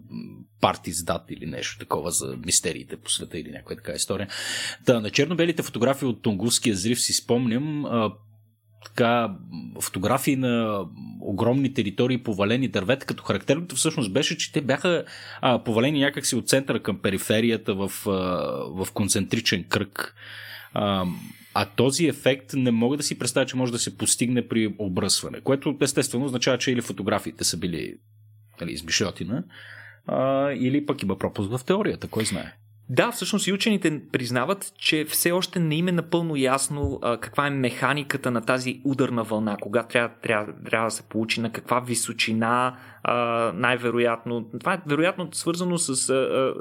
[0.62, 4.28] Партиздат или нещо такова за мистериите по света или някаква така история.
[4.86, 7.86] Та, на черно-белите фотографии от Тунгусския зрив си спомням
[8.86, 9.36] така,
[9.82, 10.86] фотографии на
[11.22, 15.06] огромни територии, повалени дървета, като характерното всъщност беше, че те бяха
[15.42, 18.12] а, повалени някакси от центъра към периферията в, а,
[18.84, 20.16] в концентричен кръг.
[20.74, 21.06] А,
[21.54, 25.42] а този ефект не мога да си представя, че може да се постигне при обръсване,
[25.42, 27.96] което естествено означава, че или фотографиите са били
[28.62, 29.44] нали, измишлетина,
[30.08, 32.54] а, или пък има пропуск в теорията, кой знае.
[32.90, 37.48] Да, всъщност и учените признават, че все още не им е напълно ясно а, каква
[37.48, 41.80] е механиката на тази ударна вълна, кога трябва, трябва, трябва да се получи, на каква
[41.80, 43.16] височина а,
[43.56, 44.46] най-вероятно.
[44.60, 46.54] Това е вероятно свързано с а, а,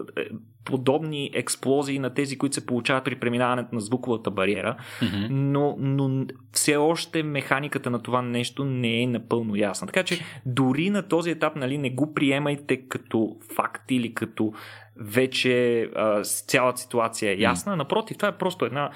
[0.64, 5.26] подобни експлозии на тези, които се получават при преминаването на звуковата бариера, mm-hmm.
[5.30, 9.86] но, но все още механиката на това нещо не е напълно ясна.
[9.86, 14.52] Така че дори на този етап нали, не го приемайте като факт или като
[14.98, 17.72] вече а, цялата ситуация е ясна.
[17.72, 17.76] Mm.
[17.76, 18.90] Напротив, това е просто една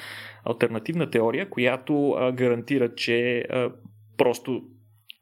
[0.45, 3.71] альтернативна теория, която а, гарантира, че а,
[4.17, 4.63] просто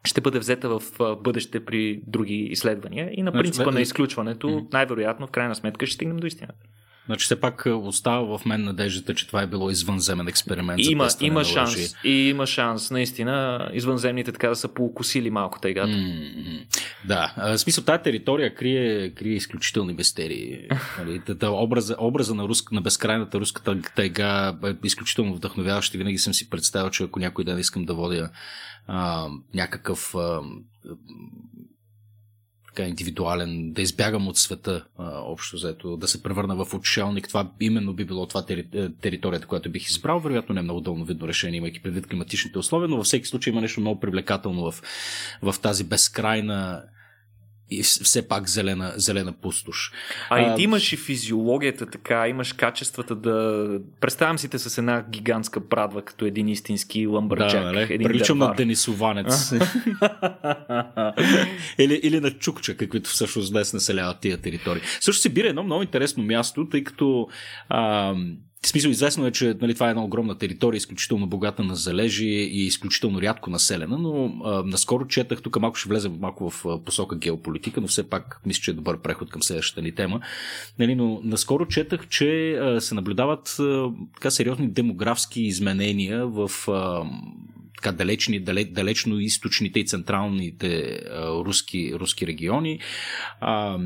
[0.05, 0.83] ще бъде взета в
[1.23, 5.95] бъдеще при други изследвания и на значи, принципа на изключването, най-вероятно, в крайна сметка, ще
[5.95, 6.65] стигнем до истината.
[7.09, 10.81] Значи все пак е, остава в мен надеждата, че това е било извънземен експеримент.
[10.83, 11.95] Има, за има шанс.
[12.05, 15.89] И има шанс, наистина, извънземните така да са поукусили малко тайгата.
[15.89, 16.67] Mm-hmm.
[17.05, 20.69] Да, в смисъл тази територия крие, крие изключителни мистерии.
[20.99, 26.35] Нали, образа, образа на, руск, на безкрайната руската тайга е изключително вдъхновяващ и винаги съм
[26.35, 28.31] си представил, че ако някой ден искам да водя
[28.87, 30.41] а, някакъв а,
[32.69, 37.29] така индивидуален, да избягам от света а, общо взето, да се превърна в отшелник.
[37.29, 40.21] Това именно би било това тери, е, територията, която бих избрал.
[40.21, 43.61] Вероятно не е много дълновидно решение, имайки предвид климатичните условия, но във всеки случай има
[43.61, 44.83] нещо много привлекателно в,
[45.43, 46.83] в тази безкрайна
[47.71, 49.93] и все пак зелена, зелена пустош.
[50.31, 53.67] А, а и ти имаш и физиологията така, имаш качествата да...
[54.01, 57.63] Представям си те с една гигантска брадва, като един истински ламбърджак.
[57.63, 57.99] Да, нали?
[58.05, 59.53] Приличам на денисованец.
[61.79, 64.83] или, или на чукча, каквито всъщност днес населяват тия територии.
[65.01, 67.29] Също се бира едно много интересно място, тъй като
[67.69, 68.15] а,
[68.69, 72.27] в смисъл известно е, че нали, това е една огромна територия, изключително богата на залежи
[72.27, 77.17] и изключително рядко населена, но а, наскоро четах, тук малко ще влезем малко в посока
[77.17, 80.21] геополитика, но все пак мисля, че е добър преход към следващата ни тема.
[80.79, 87.05] Нали, но наскоро четах, че а, се наблюдават а, така сериозни демографски изменения в а,
[87.77, 92.81] така далечни, далеч, далечно източните и централните а, руски, руски региони.
[93.41, 93.79] А,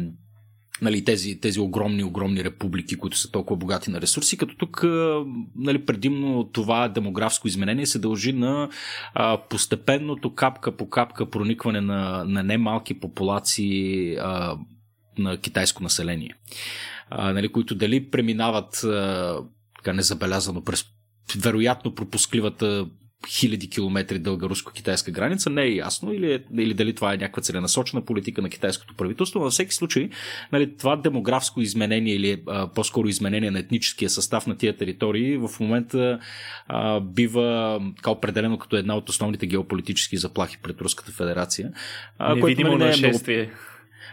[0.83, 4.81] нали, тези, тези огромни, огромни републики, които са толкова богати на ресурси, като тук
[5.57, 8.68] нали, предимно това демографско изменение се дължи на
[9.14, 14.57] а, постепенното капка по капка проникване на, на немалки популации а,
[15.18, 16.35] на китайско население,
[17.11, 19.38] а, нали, които дали преминават а,
[19.77, 20.85] така незабелязано през
[21.37, 22.87] вероятно пропускливата
[23.28, 27.42] хиляди километри дълга руско-китайска граница, не е ясно или, е, или дали това е някаква
[27.42, 29.38] целенасочена политика на китайското правителство.
[29.38, 30.08] Но във всеки случай,
[30.52, 35.50] нали, това демографско изменение или а, по-скоро изменение на етническия състав на тия територии в
[35.61, 36.18] момента
[36.66, 41.73] а, бива така определено като една от основните геополитически заплахи пред Руската федерация.
[42.18, 43.50] А, Невидимо което, нали, не е много...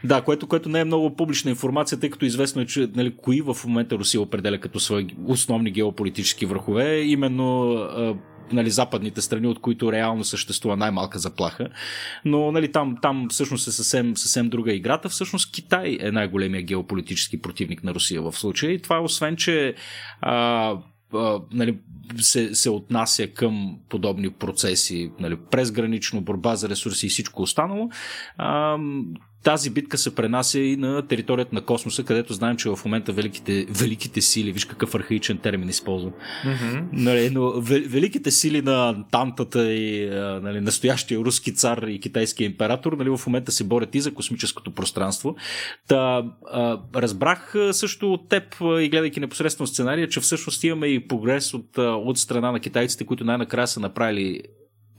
[0.03, 3.41] Да, което, което не е много публична информация, тъй като известно е, че нали, кои
[3.41, 7.76] в момента Русия определя като свои основни геополитически върхове, именно
[8.54, 11.70] нали, западните страни, от които реално съществува най-малка заплаха.
[12.26, 15.10] Но нали, там, там всъщност е съвсем, съвсем друга играта.
[15.10, 18.72] Всъщност Китай е най-големия геополитически противник на Русия в случая.
[18.72, 19.76] И това освен, че
[20.22, 20.76] а,
[21.14, 21.78] а, нали,
[22.18, 27.89] се, се отнася към подобни процеси, нали, през гранично борба за ресурси и всичко останало,
[28.38, 28.78] а,
[29.44, 33.66] тази битка се пренася и на територията на космоса, където знаем, че в момента великите,
[33.70, 36.14] великите сили, виж какъв архаичен термин използвам,
[36.46, 36.84] mm-hmm.
[36.92, 40.10] нали, но великите сили на Тантата и
[40.44, 44.72] нали, настоящия руски цар и китайски император нали, в момента се борят и за космическото
[44.72, 45.36] пространство.
[45.88, 51.54] Та, а, разбрах също от теб и гледайки непосредствено сценария, че всъщност имаме и прогрес
[51.54, 54.42] от, от страна на китайците, които най-накрая са направили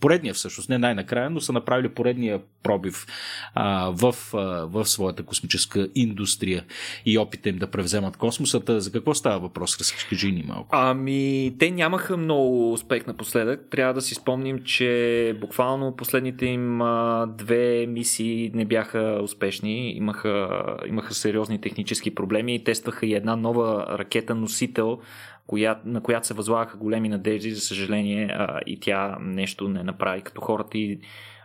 [0.00, 3.06] поредния всъщност, не най-накрая, но са направили поредния пробив
[3.54, 6.64] а, в, а, в своята космическа индустрия
[7.06, 8.80] и опита им да превземат космосата.
[8.80, 9.78] За какво става въпрос?
[9.78, 10.68] Разкажи ни малко.
[10.72, 13.60] Ами, те нямаха много успех напоследък.
[13.70, 19.90] Трябва да си спомним, че буквално последните им а, две мисии не бяха успешни.
[19.90, 20.48] Имаха,
[20.88, 24.98] имаха сериозни технически проблеми тестваха и една нова ракета-носител,
[25.46, 30.22] коя, на която се възлагаха големи надежди, за съжаление а, и тя нещо не направи,
[30.22, 31.00] като хората и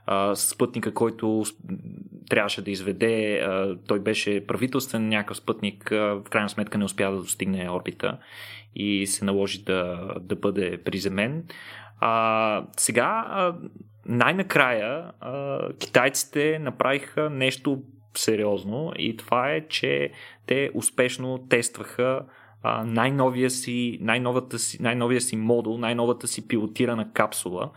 [0.05, 1.43] а, спътника, който
[2.29, 7.11] трябваше да изведе, а, той беше правителствен някакъв спътник, а, в крайна сметка не успя
[7.11, 8.17] да достигне орбита
[8.75, 11.43] и се наложи да, да бъде приземен.
[11.99, 13.55] А, сега, а,
[14.05, 17.81] най-накрая, а, китайците направиха нещо
[18.17, 20.11] сериозно и това е, че
[20.45, 22.21] те успешно тестваха
[22.85, 27.69] най-новия си, най-новата си, най-новия си модул, най-новата си пилотирана капсула,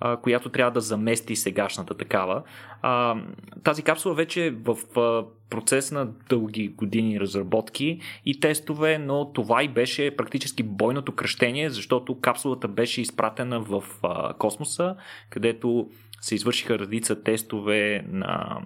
[0.00, 2.42] а, която трябва да замести сегашната такава.
[2.82, 3.16] А,
[3.64, 9.62] тази капсула вече е в а, процес на дълги години разработки и тестове, но това
[9.62, 14.96] и беше практически бойното кръщение, защото капсулата беше изпратена в а, космоса,
[15.30, 15.88] където
[16.20, 18.60] се извършиха редица тестове на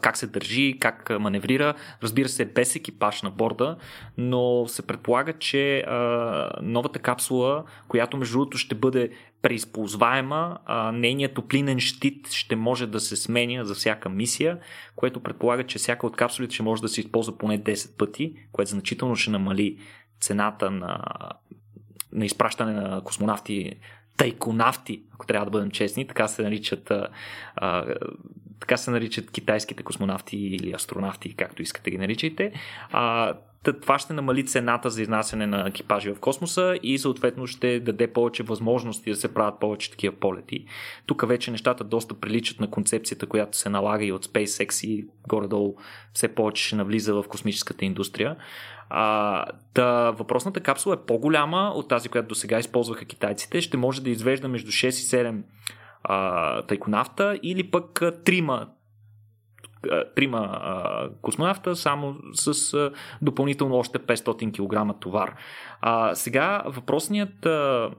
[0.00, 1.74] как се държи, как маневрира.
[2.02, 3.76] Разбира се, без екипаж на борда,
[4.18, 9.10] но се предполага, че а, новата капсула, която между другото ще бъде
[9.42, 14.58] преизползваема, а, нейният топлинен щит ще може да се сменя за всяка мисия,
[14.96, 18.70] което предполага, че всяка от капсулите ще може да се използва поне 10 пъти, което
[18.70, 19.78] значително ще намали
[20.20, 20.98] цената на,
[22.12, 23.72] на изпращане на космонавти
[24.16, 26.92] тайконавти, ако трябва да бъдем честни, така се наричат
[27.56, 27.84] а,
[28.60, 32.52] така се наричат китайските космонавти или астронавти, както искате ги наричайте.
[32.90, 33.34] А,
[33.72, 38.42] това ще намали цената за изнасяне на екипажи в космоса и съответно ще даде повече
[38.42, 40.64] възможности да се правят повече такива полети.
[41.06, 45.76] Тук вече нещата доста приличат на концепцията, която се налага и от SpaceX и горе-долу
[46.12, 48.36] все повече ще навлиза в космическата индустрия.
[48.90, 49.44] А,
[49.74, 53.60] та, въпросната капсула е по-голяма от тази, която до сега използваха китайците.
[53.60, 55.42] Ще може да извежда между 6 и 7
[56.08, 58.66] а, тайконавта или пък трима
[60.16, 62.92] трима а, космонавта само с а,
[63.22, 65.34] допълнително още 500 кг товар.
[65.80, 67.90] А, сега въпросният, а,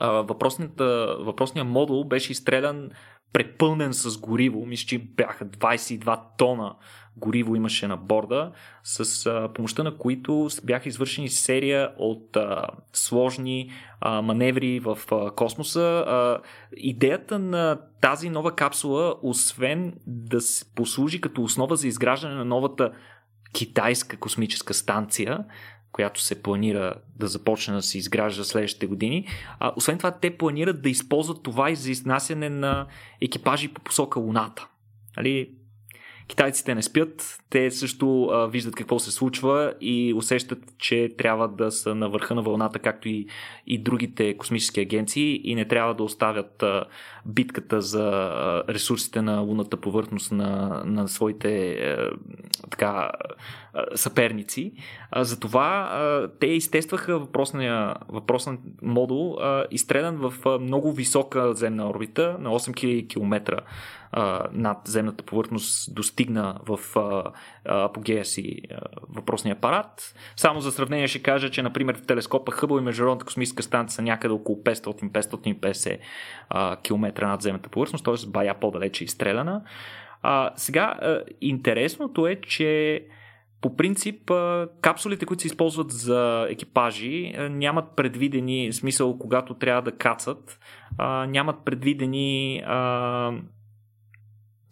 [0.00, 0.78] въпросният,
[1.20, 2.90] въпросният модул беше изстрелян
[3.32, 4.66] препълнен с гориво.
[4.66, 6.74] Мисля, че бяха 22 тона
[7.16, 8.52] гориво имаше на борда,
[8.82, 15.30] с а, помощта на които бяха извършени серия от а, сложни а, маневри в а,
[15.30, 16.04] космоса.
[16.06, 16.38] А,
[16.76, 22.92] идеята на тази нова капсула, освен да се послужи като основа за изграждане на новата
[23.52, 25.44] китайска космическа станция,
[25.92, 29.26] която се планира да започне да се изгражда следващите години.
[29.58, 32.86] А, освен това, те планират да използват това и за изнасяне на
[33.20, 34.68] екипажи по посока Луната.
[35.16, 35.50] Али,
[36.30, 41.70] Китайците не спят, те също а, виждат какво се случва и усещат, че трябва да
[41.70, 43.26] са на върха на вълната, както и,
[43.66, 46.84] и другите космически агенции и не трябва да оставят а,
[47.26, 52.10] битката за а, ресурсите на лунната повърхност на, на своите а,
[52.70, 53.10] така,
[53.72, 54.72] а, съперници.
[55.10, 61.88] А, затова а, те изтестваха въпросния, въпросен модул, а, изстрелян в а, много висока земна
[61.88, 63.62] орбита на 8000 км
[64.52, 67.32] над земната повърхност достигна в а,
[67.64, 68.62] апогея си
[69.08, 70.14] въпросния апарат.
[70.36, 74.02] Само за сравнение ще кажа, че например в телескопа Хъбъл и Международната космическа станция са
[74.02, 75.98] някъде около 500-550
[76.82, 78.14] км над земната повърхност, т.е.
[78.26, 79.62] бая по-далече изстреляна.
[80.22, 80.94] А, сега,
[81.40, 83.04] интересното е, че
[83.60, 84.32] по принцип,
[84.80, 90.58] капсулите, които се използват за екипажи, нямат предвидени, смисъл, когато трябва да кацат,
[91.28, 92.62] нямат предвидени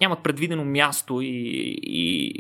[0.01, 1.29] нямат предвидено място и,
[1.83, 2.33] и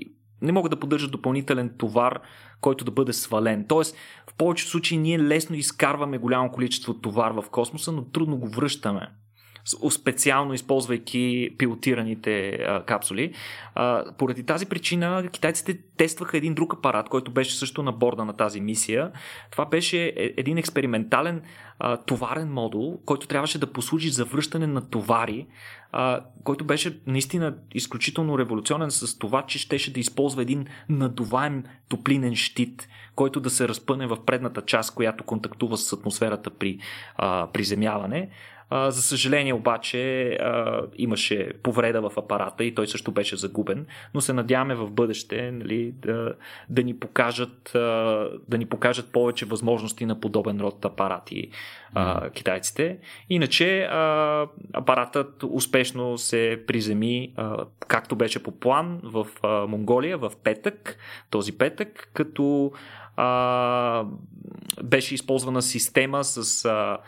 [0.42, 2.20] не могат да поддържат допълнителен товар,
[2.61, 3.64] който да бъде свален.
[3.68, 3.96] Тоест,
[4.30, 9.09] в повечето случаи ние лесно изкарваме голямо количество товар в космоса, но трудно го връщаме
[9.90, 13.34] специално използвайки пилотираните а, капсули.
[13.74, 18.32] А, поради тази причина китайците тестваха един друг апарат, който беше също на борда на
[18.32, 19.10] тази мисия.
[19.50, 21.42] Това беше е, един експериментален
[21.78, 25.46] а, товарен модул, който трябваше да послужи за връщане на товари,
[25.92, 32.36] а, който беше наистина изключително революционен с това, че щеше да използва един надуваем топлинен
[32.36, 36.78] щит, който да се разпъне в предната част, която контактува с атмосферата при
[37.16, 38.28] а, приземяване.
[38.70, 44.20] А, за съжаление обаче а, имаше повреда в апарата и той също беше загубен, но
[44.20, 46.34] се надяваме в бъдеще нали, да,
[46.68, 47.78] да, ни покажат, а,
[48.48, 51.50] да ни покажат повече възможности на подобен род апарати
[51.94, 52.98] а, китайците.
[53.30, 60.32] Иначе а, апаратът успешно се приземи а, както беше по план в а, Монголия в
[60.44, 60.96] петък,
[61.30, 62.72] този петък, като
[63.20, 64.04] а,
[64.82, 66.98] беше използвана система с а,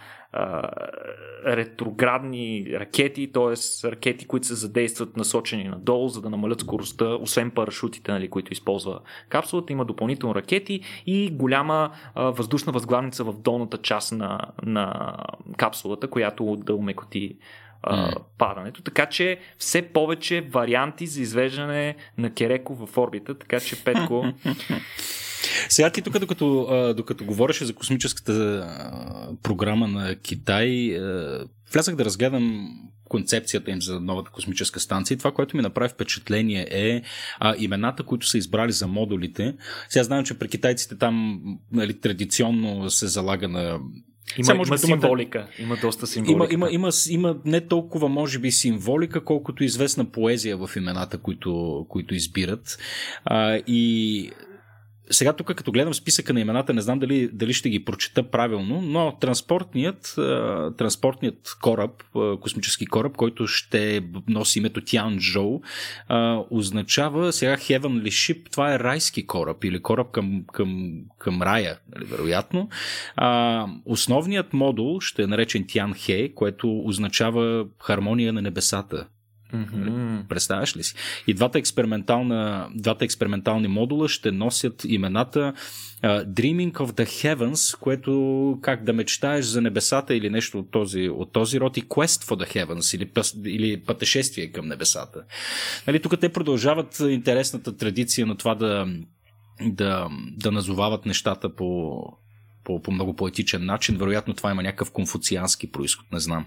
[1.47, 3.89] ретроградни ракети, т.е.
[3.91, 9.01] ракети, които се задействат насочени надолу, за да намалят скоростта, освен парашутите, нали, които използва
[9.29, 9.73] капсулата.
[9.73, 15.15] Има допълнително ракети и голяма а, въздушна възглавница в долната част на, на
[15.57, 17.37] капсулата, която да умекоти
[17.83, 18.83] а, падането.
[18.83, 24.25] Така че все повече варианти за извеждане на Кереко в орбита, така че Петко
[25.69, 28.67] Сега ти тук, докато, докато говореше за космическата
[29.43, 30.99] програма на Китай,
[31.73, 32.71] влязах да разгледам
[33.11, 35.15] концепцията им за новата космическа станция.
[35.15, 37.03] И това, което ми направи впечатление е
[37.39, 39.55] а, имената, които са избрали за модулите.
[39.89, 41.43] Сега знам, че при китайците там
[41.73, 43.79] нали, традиционно се залага на
[44.39, 45.49] има, Сега, може има символика.
[45.59, 46.55] Има доста символика.
[46.55, 51.87] Има, има, има, има не толкова, може би, символика, колкото известна поезия в имената, които,
[51.89, 52.79] които избират.
[53.25, 54.31] А, и
[55.11, 58.83] сега тук, като гледам списъка на имената, не знам дали, дали ще ги прочета правилно,
[58.83, 60.15] но транспортният,
[60.79, 62.03] транспортният кораб,
[62.41, 65.61] космически кораб, който ще носи името Тянжоу,
[66.51, 68.51] означава сега Heavenly Ship.
[68.51, 72.69] Това е райски кораб или кораб към, към, към рая, нали, вероятно.
[73.85, 79.07] Основният модул ще е наречен Тянхе, което означава хармония на небесата
[79.55, 80.27] Mm-hmm.
[80.29, 80.95] Представяш ли си?
[81.27, 85.53] И двата, експериментална, двата експериментални модула ще носят имената
[86.03, 91.09] uh, Dreaming of the Heavens, което как да мечтаеш за небесата или нещо от този,
[91.09, 93.11] от този род и Quest for the Heavens или,
[93.55, 95.25] или пътешествие към небесата.
[95.87, 98.87] Нали, тук те продължават интересната традиция на това да,
[99.63, 102.03] да, да назовават нещата по,
[102.71, 103.97] по, по много поетичен начин.
[103.97, 106.07] Вероятно това има някакъв конфуциански происход.
[106.13, 106.47] Не знам.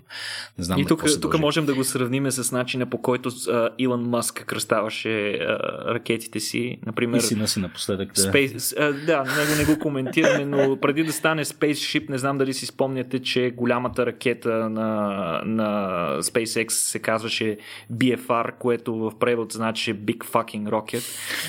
[0.57, 4.09] Не знам и тук, тук можем да го сравним с начина по който uh, Илон
[4.09, 6.77] Маск кръставаше uh, ракетите си.
[6.85, 8.13] Например, и сина си напоследък.
[8.13, 8.21] Да.
[8.21, 12.53] Space, uh, да, него не го коментираме, но преди да стане Spaceship, не знам дали
[12.53, 17.57] си спомняте, че голямата ракета на, на SpaceX се казваше
[17.93, 21.03] BFR, което в превод значи Big Fucking Rocket.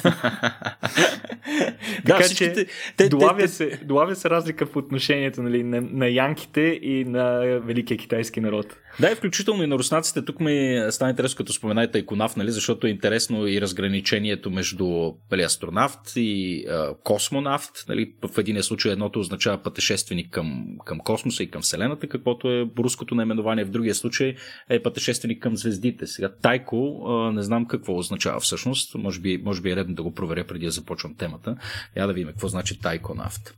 [2.04, 2.66] да, така че
[2.96, 7.04] те, долавя, те, се, долавя се разлика разлика в отношението нали, на, на янките и
[7.04, 8.76] на великия китайски народ.
[9.00, 10.24] Да, и включително и на руснаците.
[10.24, 15.42] Тук ми стана интересно, като споменайте иконавт, нали, защото е интересно и разграничението между нали,
[15.42, 17.70] астронавт и а, космонавт.
[17.88, 22.66] Нали, в един случай едното означава пътешественик към, към космоса и към Вселената, каквото е
[22.78, 23.64] руското наименование.
[23.64, 24.36] В другия случай
[24.68, 26.06] е пътешественик към звездите.
[26.06, 28.94] Сега Тайко, а, не знам какво означава всъщност.
[28.94, 31.56] Може би, може би е редно да го проверя преди да започвам темата.
[31.96, 33.54] Я да видим какво значи Тайконавт.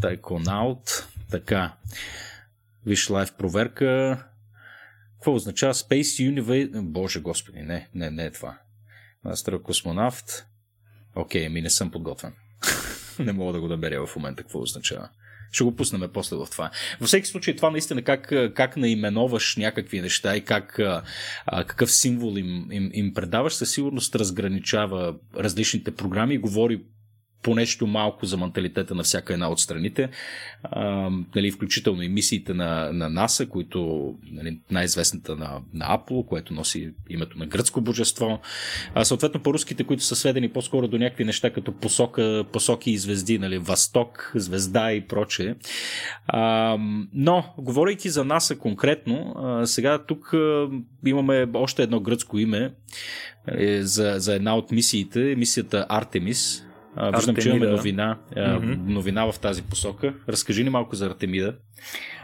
[0.00, 1.06] Тайконаут.
[1.30, 1.72] Така.
[2.86, 4.18] Виж лайв проверка.
[5.18, 6.82] Какво означава Space Universe?
[6.82, 8.58] Боже господи, не, не, не е това.
[9.24, 10.46] Мастър космонавт.
[11.16, 12.32] Окей, ми не съм подготвен.
[13.18, 15.08] не мога да го наберя в момента какво означава.
[15.52, 16.70] Ще го пуснем после в това.
[17.00, 21.02] Във всеки случай, това наистина как, как наименоваш някакви неща и как, а,
[21.46, 26.84] какъв символ им, им, им предаваш, със сигурност разграничава различните програми и говори
[27.42, 30.08] по нещо малко за менталитета на всяка една от страните,
[30.62, 36.54] а, нали, включително и мисиите на, на НАСА, които нали, най-известната на, на Apple, което
[36.54, 38.40] носи името на гръцко божество,
[38.94, 43.38] а съответно по-руските, които са сведени по-скоро до някакви неща като посока, посоки и звезди,
[43.38, 45.54] нали, Восток, звезда и прочее.
[46.26, 46.76] А,
[47.12, 50.68] но, говорейки за НАСА конкретно, а, сега тук а,
[51.06, 52.72] имаме още едно гръцко име,
[53.48, 56.64] е, за, за една от мисиите, мисията Артемис,
[57.16, 58.76] Виждам, че имаме новина, mm-hmm.
[58.86, 60.14] новина в тази посока.
[60.28, 61.54] Разкажи ни малко за Артемида.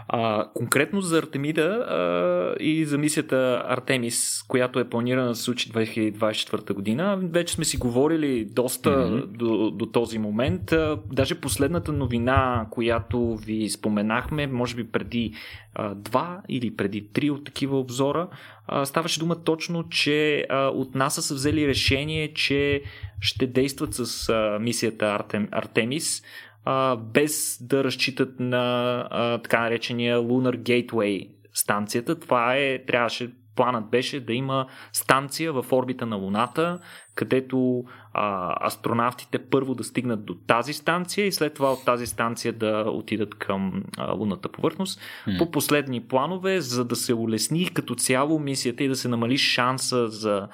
[0.09, 5.73] А, конкретно за Артемида а, и за мисията Артемис, която е планирана да се случи
[5.73, 9.27] 2024 година, вече сме си говорили доста mm-hmm.
[9.27, 10.73] до, до този момент.
[10.73, 15.35] А, даже последната новина, която ви споменахме, може би преди
[15.75, 18.29] а, два или преди три от такива обзора,
[18.67, 22.83] а, ставаше дума точно, че а, от НАСА са взели решение, че
[23.21, 26.23] ще действат с а, мисията Артем, Артемис
[26.65, 32.21] а, без да разчитат на а, така наречения Lunar Gateway станцията.
[32.21, 36.79] Това е, трябваше планът беше да има станция в орбита на Луната,
[37.15, 42.53] където а, астронавтите първо да стигнат до тази станция и след това от тази станция
[42.53, 45.01] да отидат към а, лунната повърхност.
[45.27, 45.39] Mm.
[45.39, 50.09] По последни планове, за да се улесни като цяло мисията и да се намали шанса
[50.09, 50.49] за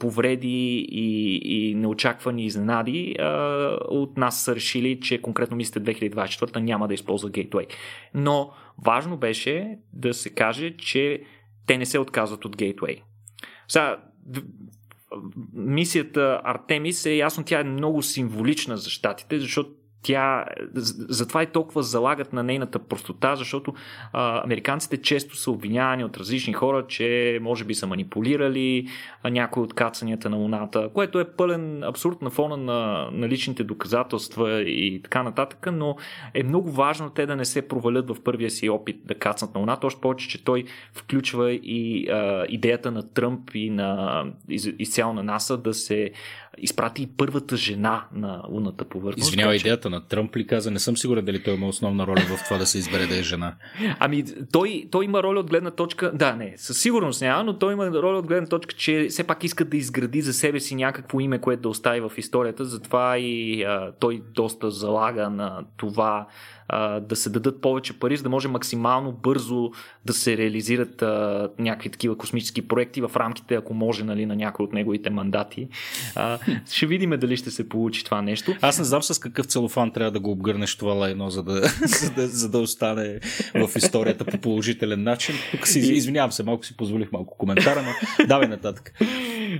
[0.00, 3.24] повреди и, и неочаквани изненади, а,
[3.88, 7.66] от нас са решили, че конкретно мислите 2024 няма да използва Gateway.
[8.14, 8.50] Но
[8.84, 11.22] важно беше да се каже, че
[11.66, 13.00] те не се отказват от Gateway.
[13.68, 13.96] Сега,
[15.52, 19.70] мисията Артемис е ясно, тя е много символична за щатите, защото
[20.02, 20.44] тя,
[21.08, 23.74] затова и толкова залагат на нейната простота, защото
[24.12, 28.88] а, американците често са обвинявани от различни хора, че може би са манипулирали
[29.24, 34.62] някои от кацанията на Луната, което е пълен абсурд на фона на, на личните доказателства
[34.62, 35.96] и така нататък, но
[36.34, 39.60] е много важно те да не се провалят в първия си опит да кацнат на
[39.60, 45.12] Луната, още повече, че той включва и а, идеята на Тръмп и на из, изцяло
[45.12, 46.10] на НАСА да се
[46.62, 49.28] изпрати и първата жена на лунната повърхност.
[49.28, 49.60] Извинява, че...
[49.60, 50.70] идеята на Тръмп ли каза?
[50.70, 53.22] Не съм сигурен дали той има основна роля в това да се избере да е
[53.22, 53.54] жена.
[53.98, 56.12] Ами, той, той има роля от гледна точка.
[56.14, 59.44] Да, не, със сигурност няма, но той има роля от гледна точка, че все пак
[59.44, 62.64] иска да изгради за себе си някакво име, което да остави в историята.
[62.64, 66.26] Затова и а, той доста залага на това
[66.68, 69.70] а, да се дадат повече пари, за да може максимално бързо
[70.04, 74.64] да се реализират а, някакви такива космически проекти в рамките, ако може, нали, на някои
[74.64, 75.68] от неговите мандати.
[76.16, 76.38] А,
[76.70, 78.54] ще видим дали ще се получи това нещо.
[78.60, 81.52] Аз не знам с какъв целофан трябва да го обгърнеш това лайно, за да,
[81.84, 83.20] за да, за да остане
[83.54, 85.34] в историята по положителен начин.
[85.50, 88.92] Тук си извинявам се, малко си позволих малко коментара, но давай нататък.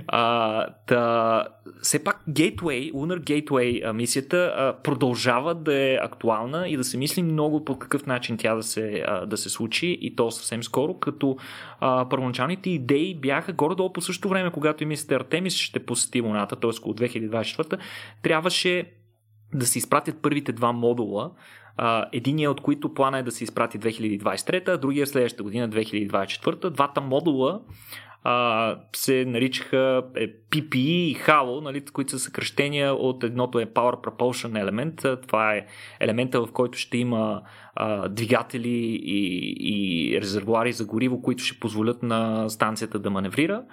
[0.07, 1.47] А, та,
[1.81, 7.23] все пак Gateway, Lunar Gateway мисията а, продължава да е актуална и да се мисли
[7.23, 10.93] много по какъв начин тя да се, а, да се случи и то съвсем скоро,
[10.93, 11.37] като
[11.79, 16.55] а, първоначалните идеи бяха горе-долу по същото време, когато и мисията Артемис ще посети Луната,
[16.55, 16.78] т.е.
[16.79, 17.79] около 2024,
[18.21, 18.91] трябваше
[19.53, 21.31] да се изпратят първите два модула,
[22.11, 26.69] единият от които плана е да се изпрати 2023, а другия следващата година 2024.
[26.69, 27.61] Двата модула
[28.23, 34.07] а, се наричаха е, PPE и HALO, нали, които са съкръщения от едното е Power
[34.07, 35.21] Propulsion Element.
[35.21, 35.65] Това е
[35.99, 37.41] елемента, в който ще има
[37.75, 43.63] а, двигатели и, и резервуари за гориво, които ще позволят на станцията да маневрира.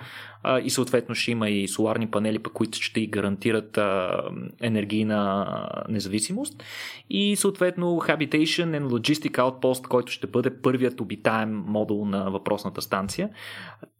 [0.43, 4.23] А, и съответно ще има и соларни панели, по които ще и гарантират а,
[4.61, 5.47] енергийна
[5.89, 6.65] независимост.
[7.11, 13.31] И съответно Habitation and Logistic Outpost, който ще бъде първият обитаем модул на въпросната станция.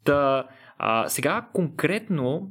[0.07, 0.45] Та,
[0.79, 2.51] а, сега конкретно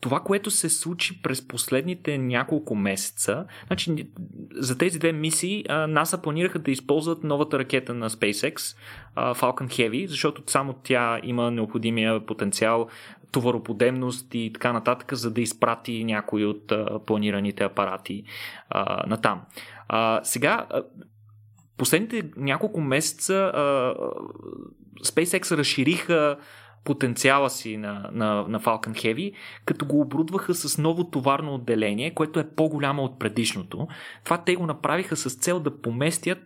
[0.00, 4.08] това, което се случи през последните няколко месеца, значи,
[4.52, 8.76] за тези две мисии НАСА планираха да използват новата ракета на SpaceX,
[9.16, 12.88] Falcon Heavy, защото само тя има необходимия потенциал,
[13.32, 16.72] товароподемност и така нататък, за да изпрати някои от
[17.06, 18.24] планираните апарати
[19.06, 19.42] на там.
[20.22, 20.66] сега,
[21.76, 23.52] последните няколко месеца
[25.04, 26.36] SpaceX разшириха
[26.86, 29.32] потенциала си на, на, на Falcon Heavy,
[29.64, 33.88] като го оборудваха с ново товарно отделение, което е по-голямо от предишното.
[34.24, 36.38] Това те го направиха с цел да поместят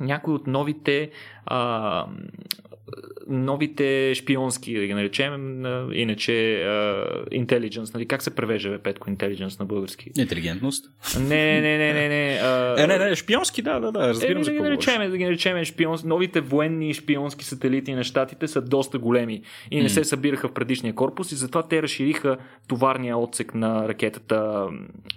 [0.00, 1.10] някои от новите
[1.46, 2.06] а,
[3.28, 8.08] новите шпионски, да ги наречем, иначе uh, intelligence, нали?
[8.08, 10.10] Как се превежда, Петко, intelligence на български?
[10.18, 10.90] Интелигентност.
[11.20, 12.40] Не, не, не, не, не.
[12.42, 15.16] Uh, е, не, не, шпионски, да, да, да, разбирам е, за да ги наречем, да
[15.18, 16.08] ги наречем шпионски.
[16.08, 19.92] Новите военни шпионски сателити на щатите са доста големи и не mm.
[19.92, 22.36] се събираха в предишния корпус и затова те разшириха
[22.68, 24.66] товарния отсек на ракетата,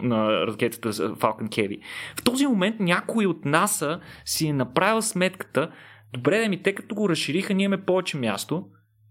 [0.02, 1.80] на ракетата Falcon Heavy.
[2.16, 5.72] В този момент някой от НАСА си е направил сметката,
[6.14, 8.66] добре да ми, те като го разшириха, ние имаме повече място,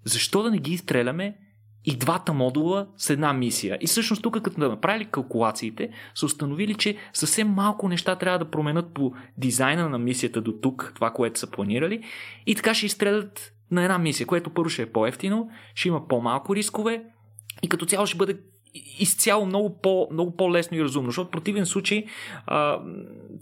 [0.05, 1.37] защо да не ги изстреляме
[1.85, 3.79] и двата модула с една мисия.
[3.81, 8.51] И всъщност тук, като да направили калкулациите, са установили, че съвсем малко неща трябва да
[8.51, 12.05] променят по дизайна на мисията до тук, това, което са планирали,
[12.47, 16.57] и така ще изстрелят на една мисия, което първо ще е по-ефтино, ще има по-малко
[16.57, 17.05] рискове
[17.63, 18.37] и като цяло ще бъде
[18.75, 22.05] изцяло много, по, много по-лесно и разумно, защото в противен случай
[22.47, 22.79] а,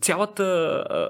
[0.00, 0.44] цялата
[0.90, 1.08] а,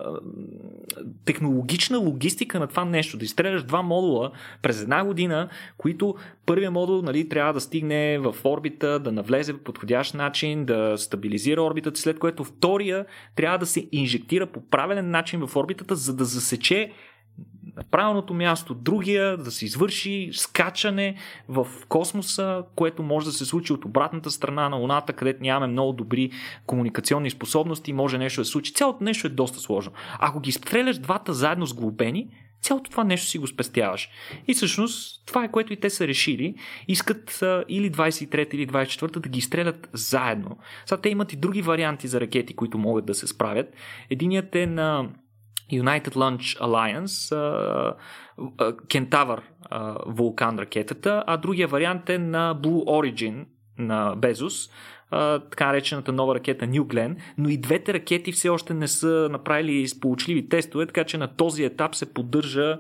[1.25, 4.31] технологична логистика на това нещо, да изстреляш два модула
[4.62, 5.49] през една година,
[5.79, 6.14] които
[6.47, 11.62] първия модул нали, трябва да стигне в орбита, да навлезе по подходящ начин, да стабилизира
[11.62, 13.07] орбитата, след което втория
[13.37, 16.93] трябва да се инжектира по правилен начин в орбитата, за да засече
[17.79, 21.16] на правилното място, другия да се извърши скачане
[21.49, 25.93] в космоса, което може да се случи от обратната страна на Луната, където нямаме много
[25.93, 26.31] добри
[26.66, 28.74] комуникационни способности, може нещо да се случи.
[28.74, 29.93] Цялото нещо е доста сложно.
[30.18, 32.29] Ако ги стреляш двата заедно с глобени,
[32.62, 34.09] цялото това нещо си го спестяваш.
[34.49, 36.55] И всъщност това е което и те са решили.
[36.89, 40.59] Искат а, или 23 или 24 да ги изстрелят заедно.
[40.87, 43.66] Сега те имат и други варианти за ракети, които могат да се справят.
[44.11, 45.09] Единият е на
[45.73, 47.97] United Launch Alliance,
[48.89, 49.43] Кентавър
[50.07, 53.45] вулкан ракетата, а другия вариант е на Blue Origin
[53.79, 54.71] на Безос,
[55.51, 59.89] така наречената нова ракета New Glenn, но и двете ракети все още не са направили
[59.89, 62.79] сполучливи тестове, така че на този етап се поддържа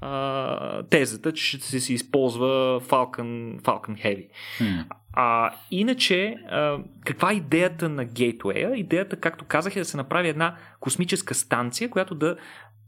[0.00, 4.28] а, тезата, че ще се използва Falcon, Falcon Heavy.
[4.60, 4.84] Hmm.
[5.12, 8.74] А, иначе, а, каква е идеята на Gateway?
[8.74, 12.36] Идеята, както казах, е да се направи една космическа станция, която да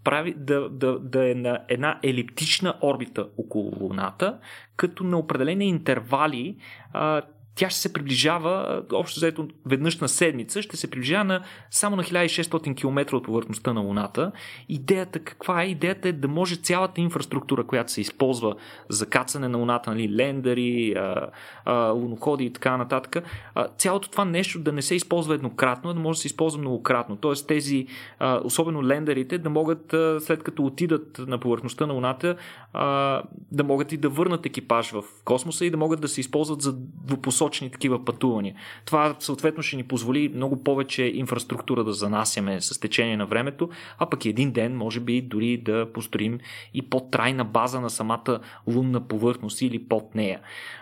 [0.04, 4.38] прави, да, да, да е на една елиптична орбита около Луната,
[4.76, 6.56] като на определени интервали
[6.92, 7.22] а,
[7.54, 12.02] тя ще се приближава, общо заето веднъж на седмица, ще се приближава на, само на
[12.02, 14.32] 1600 км от повърхността на Луната.
[14.68, 15.66] Идеята каква е?
[15.66, 18.54] Идеята е да може цялата инфраструктура, която се използва
[18.88, 21.26] за кацане на Луната, нали, лендери, а,
[21.64, 23.24] а, луноходи и така нататък,
[23.54, 26.60] а, цялото това нещо да не се използва еднократно, а да може да се използва
[26.60, 27.16] многократно.
[27.16, 27.86] Тоест тези,
[28.18, 32.36] а, особено лендерите, да могат а, след като отидат на повърхността на Луната,
[32.72, 33.22] а,
[33.52, 36.74] да могат и да върнат екипаж в космоса и да могат да се използват за
[37.04, 38.54] двупосочни дългосрочни такива пътувания.
[38.84, 43.68] Това съответно ще ни позволи много повече инфраструктура да занасяме с течение на времето,
[43.98, 46.38] а пък един ден може би дори да построим
[46.74, 50.40] и по-трайна база на самата лунна повърхност или под нея.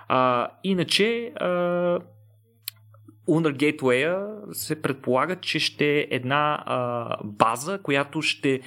[0.09, 1.47] А, иначе а,
[3.29, 8.61] Lunar Gateway се предполага, че ще е една а, база, която ще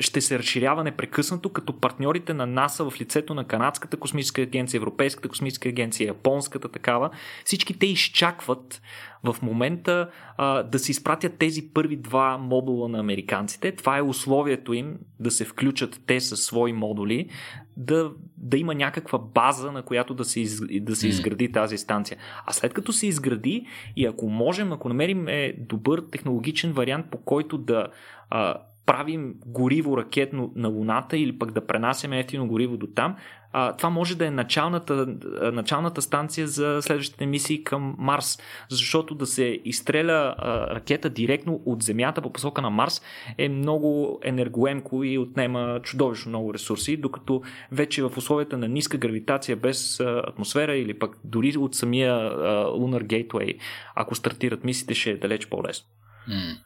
[0.00, 5.28] ще се разширява непрекъснато, като партньорите на НАСА в лицето на Канадската космическа агенция, Европейската
[5.28, 7.10] космическа агенция, Японската такава,
[7.44, 8.82] всички те изчакват
[9.24, 13.72] в момента а, да се изпратят тези първи два модула на американците.
[13.72, 17.28] Това е условието им да се включат те със свои модули,
[17.76, 22.18] да, да има някаква база, на която да се, из, да се изгради тази станция.
[22.46, 23.66] А след като се изгради
[23.96, 27.88] и ако можем, ако намерим е добър технологичен вариант, по който да
[28.30, 28.54] а,
[28.86, 33.16] правим гориво ракетно на Луната или пък да пренасяме ефтино гориво до там,
[33.52, 35.06] а, това може да е началната,
[35.52, 38.38] началната станция за следващите мисии към Марс.
[38.68, 43.02] Защото да се изстреля а, ракета директно от Земята по посока на Марс
[43.38, 49.56] е много енергоемко и отнема чудовищно много ресурси, докато вече в условията на ниска гравитация
[49.56, 53.58] без а, атмосфера или пък дори от самия а, Lunar Gateway,
[53.94, 55.88] ако стартират мисиите, ще е далеч по-лесно.
[56.28, 56.56] Mm.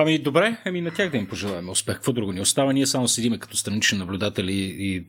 [0.00, 1.94] Ами добре, ами на тях да им пожелаем успех.
[1.94, 2.72] Какво друго ни остава?
[2.72, 5.06] Ние само седиме като странични наблюдатели и,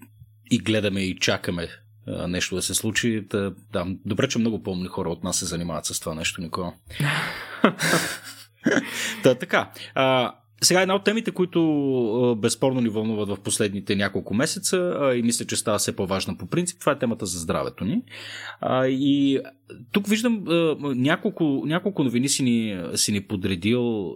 [0.51, 1.67] и гледаме и чакаме
[2.07, 3.21] а, нещо да се случи.
[3.29, 6.73] Да, да, добре, че много по-умни хора от нас се занимават с това нещо, Никола.
[9.23, 9.71] Та, така.
[9.95, 15.45] А, сега една от темите, които безспорно ни вълнуват в последните няколко месеца и мисля,
[15.45, 18.01] че става все по-важна по принцип, това е темата за здравето ни.
[18.87, 19.39] И
[19.91, 20.43] тук виждам
[20.81, 24.15] няколко, няколко новини си ни, си ни подредил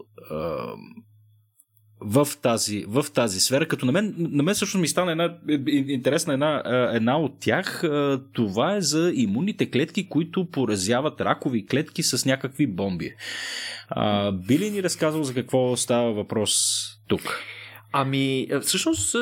[1.99, 5.37] в тази, в тази сфера, като на мен, на мен също ми стана една
[5.67, 7.83] интересна една, една от тях.
[8.33, 13.13] Това е за имунните клетки, които поразяват ракови клетки с някакви бомби.
[14.33, 17.39] Би ли ни разказал за какво става въпрос тук?
[17.91, 19.15] Ами, всъщност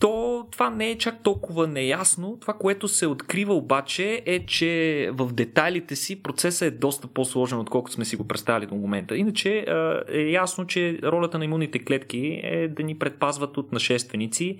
[0.00, 2.38] то това не е чак толкова неясно.
[2.40, 7.94] Това, което се открива обаче е, че в детайлите си процесът е доста по-сложен, отколкото
[7.94, 9.16] сме си го представили до момента.
[9.16, 9.66] Иначе
[10.08, 14.58] е ясно, че ролята на имунните клетки е да ни предпазват от нашественици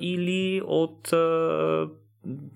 [0.00, 1.12] или от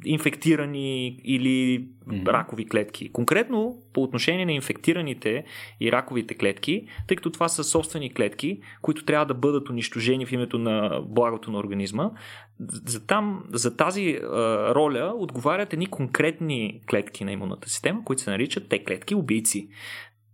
[0.05, 2.27] инфектирани или mm-hmm.
[2.27, 3.13] ракови клетки.
[3.13, 5.45] Конкретно по отношение на инфектираните
[5.81, 10.33] и раковите клетки, тъй като това са собствени клетки, които трябва да бъдат унищожени в
[10.33, 12.11] името на благото на организма,
[12.87, 14.29] за, там, за тази а,
[14.75, 19.69] роля отговарят едни конкретни клетки на имунната система, които се наричат те клетки убийци.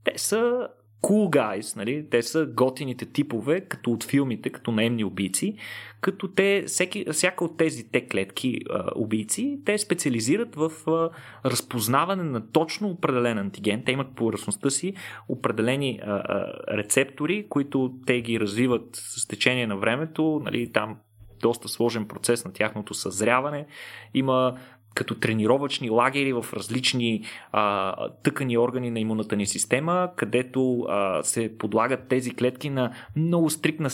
[0.04, 0.68] Те са
[1.02, 2.06] cool guys, нали?
[2.10, 5.56] те са готините типове, като от филмите, като наемни убийци,
[6.00, 11.10] като те, всеки, всяка от тези те клетки а, убийци, те специализират в а,
[11.50, 13.82] разпознаване на точно определен антиген.
[13.84, 14.94] Те имат по ръсността си
[15.28, 20.96] определени а, а, рецептори, които те ги развиват с течение на времето, нали, там
[21.40, 23.66] доста сложен процес на тяхното съзряване.
[24.14, 24.58] Има
[24.98, 31.58] като тренировъчни лагери в различни а, тъкани органи на имунната ни система, където а, се
[31.58, 33.90] подлагат тези клетки на много стрикна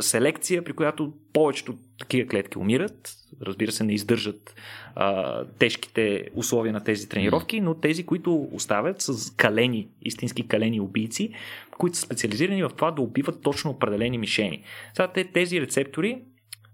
[0.00, 3.12] селекция, при която повечето такива клетки умират.
[3.42, 4.54] Разбира се, не издържат
[4.94, 11.34] а, тежките условия на тези тренировки, но тези, които оставят с калени, истински калени убийци,
[11.78, 14.62] които са специализирани в това да убиват точно определени мишени.
[14.94, 16.22] Сега тези рецептори,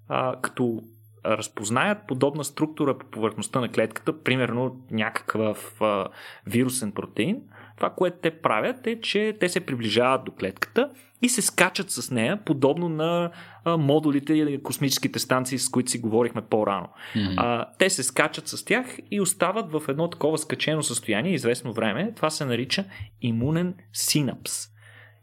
[0.08, 0.82] а, като
[1.26, 6.08] разпознаят подобна структура по повърхността на клетката, примерно някакъв а,
[6.46, 7.42] вирусен протеин,
[7.76, 10.90] това, което те правят е, че те се приближават до клетката
[11.22, 13.30] и се скачат с нея, подобно на
[13.64, 16.88] а, модулите или космическите станции, с които си говорихме по-рано.
[17.14, 17.34] Mm-hmm.
[17.36, 22.12] А, те се скачат с тях и остават в едно такова скачено състояние известно време.
[22.16, 22.84] Това се нарича
[23.22, 24.68] имунен синапс.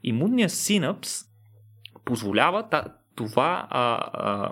[0.03, 1.19] Имунният синапс
[2.05, 2.69] позволява
[3.15, 4.51] това а, а,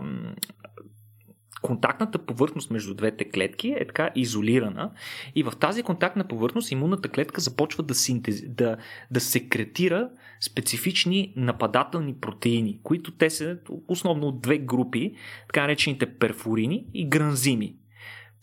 [1.62, 4.92] контактната повърхност между двете клетки е така изолирана
[5.36, 8.50] и в тази контактна повърхност имунната клетка започва да, синтез...
[8.50, 8.78] да,
[9.12, 10.10] да секретира
[10.42, 13.58] специфични нападателни протеини, които те са
[13.88, 15.14] основно от две групи,
[15.48, 17.76] така наречените перфурини и гранзими.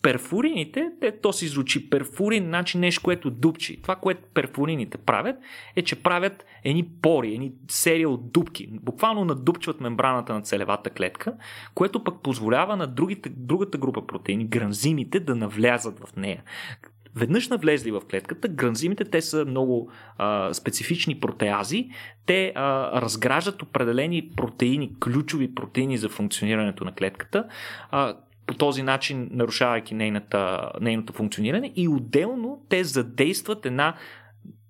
[0.01, 3.81] Перфурините, те, то си звучи перфурин, значи нещо, което дупчи.
[3.81, 5.35] Това, което перфурините правят,
[5.75, 8.69] е, че правят едни пори, едни серия от дупки.
[8.71, 11.33] Буквално надупчват мембраната на целевата клетка,
[11.75, 16.43] което пък позволява на другите, другата група протеини, гранзимите, да навлязат в нея.
[17.15, 21.89] Веднъж навлезли в клетката, гранзимите, те са много а, специфични протеази,
[22.25, 27.47] те а, разграждат определени протеини, ключови протеини за функционирането на клетката,
[27.91, 28.15] а,
[28.49, 33.95] по този начин нарушавайки нейната, нейното функциониране и отделно те задействат една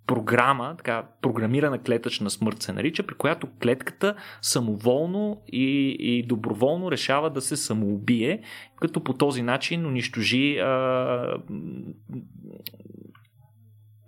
[0.07, 7.30] програма, така, програмирана клетъчна смърт се нарича, при която клетката самоволно и, и доброволно решава
[7.30, 8.41] да се самоубие,
[8.82, 11.38] като по този начин унищожи а,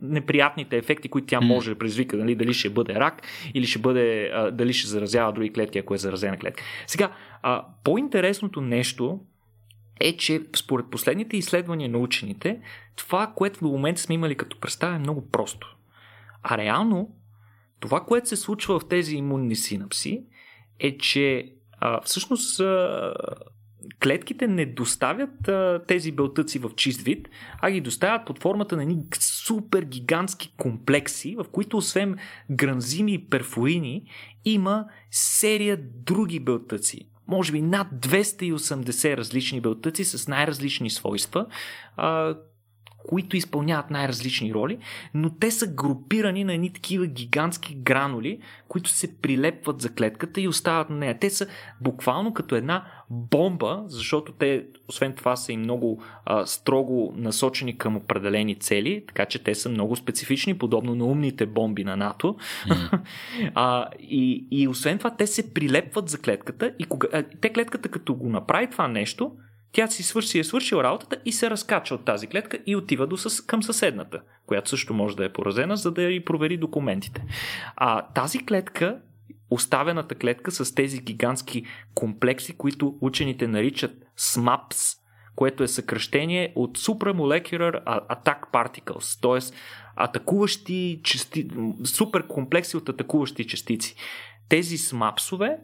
[0.02, 3.22] неприятните ефекти, които тя може да предизвика, нали, дали ще бъде рак
[3.54, 6.64] или ще бъде, а, дали ще заразява други клетки, ако е заразена клетка.
[6.88, 7.12] Сега,
[7.42, 9.20] а, по-интересното нещо
[10.04, 12.62] е, че според последните изследвания на учените,
[12.96, 15.78] това, което в момента сме имали като представа е много просто.
[16.44, 17.16] А реално,
[17.80, 20.24] това, което се случва в тези имунни синапси,
[20.80, 23.14] е, че а, всъщност а,
[24.04, 27.30] клетките не доставят а, тези белтъци в чист вид,
[27.62, 32.18] а ги доставят под формата на едни супер гигантски комплекси, в които освен
[32.52, 34.04] гранзими и перфорини
[34.46, 41.46] има серия други белтъци може би над 280 различни белтъци с най-различни свойства,
[43.08, 44.78] които изпълняват най-различни роли,
[45.14, 50.48] но те са групирани на едни такива гигантски гранули, които се прилепват за клетката и
[50.48, 51.20] остават на нея.
[51.20, 51.48] Те са
[51.82, 57.98] буквално като една бомба, защото те, освен това, са и много а, строго насочени към
[57.98, 62.36] определени цели, така че те са много специфични, подобно на умните бомби на НАТО.
[62.68, 63.00] Mm.
[63.56, 67.90] а, и, и освен това, те се прилепват за клетката и кога, а, те клетката
[67.90, 69.32] като го направи това нещо,
[69.72, 73.18] тя си свърши, е свършила работата и се разкача от тази клетка и отива до
[73.18, 77.24] със, към съседната, която също може да е поразена, за да и провери документите.
[77.76, 79.00] А тази клетка,
[79.50, 84.98] оставената клетка с тези гигантски комплекси, които учените наричат SMAPS,
[85.36, 89.56] което е съкръщение от Supramolecular Attack Particles, т.е.
[89.96, 91.48] атакуващи части,
[91.84, 93.96] супер комплекси от атакуващи частици.
[94.50, 95.58] Тези смапсове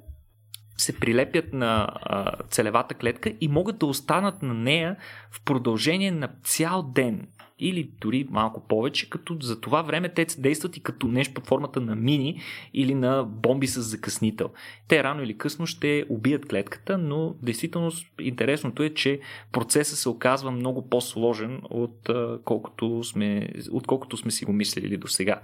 [0.77, 4.95] се прилепят на а, целевата клетка и могат да останат на нея
[5.31, 7.27] в продължение на цял ден.
[7.59, 11.81] или дори малко повече, като за това време те действат и като нещо под формата
[11.81, 12.41] на мини
[12.73, 14.49] или на бомби с закъснител.
[14.87, 19.19] Те рано или късно ще убият клетката, но действително интересното е, че
[19.51, 22.09] процесът се оказва много по-сложен от
[22.45, 25.41] колкото сме, отколкото сме си го мислили до сега.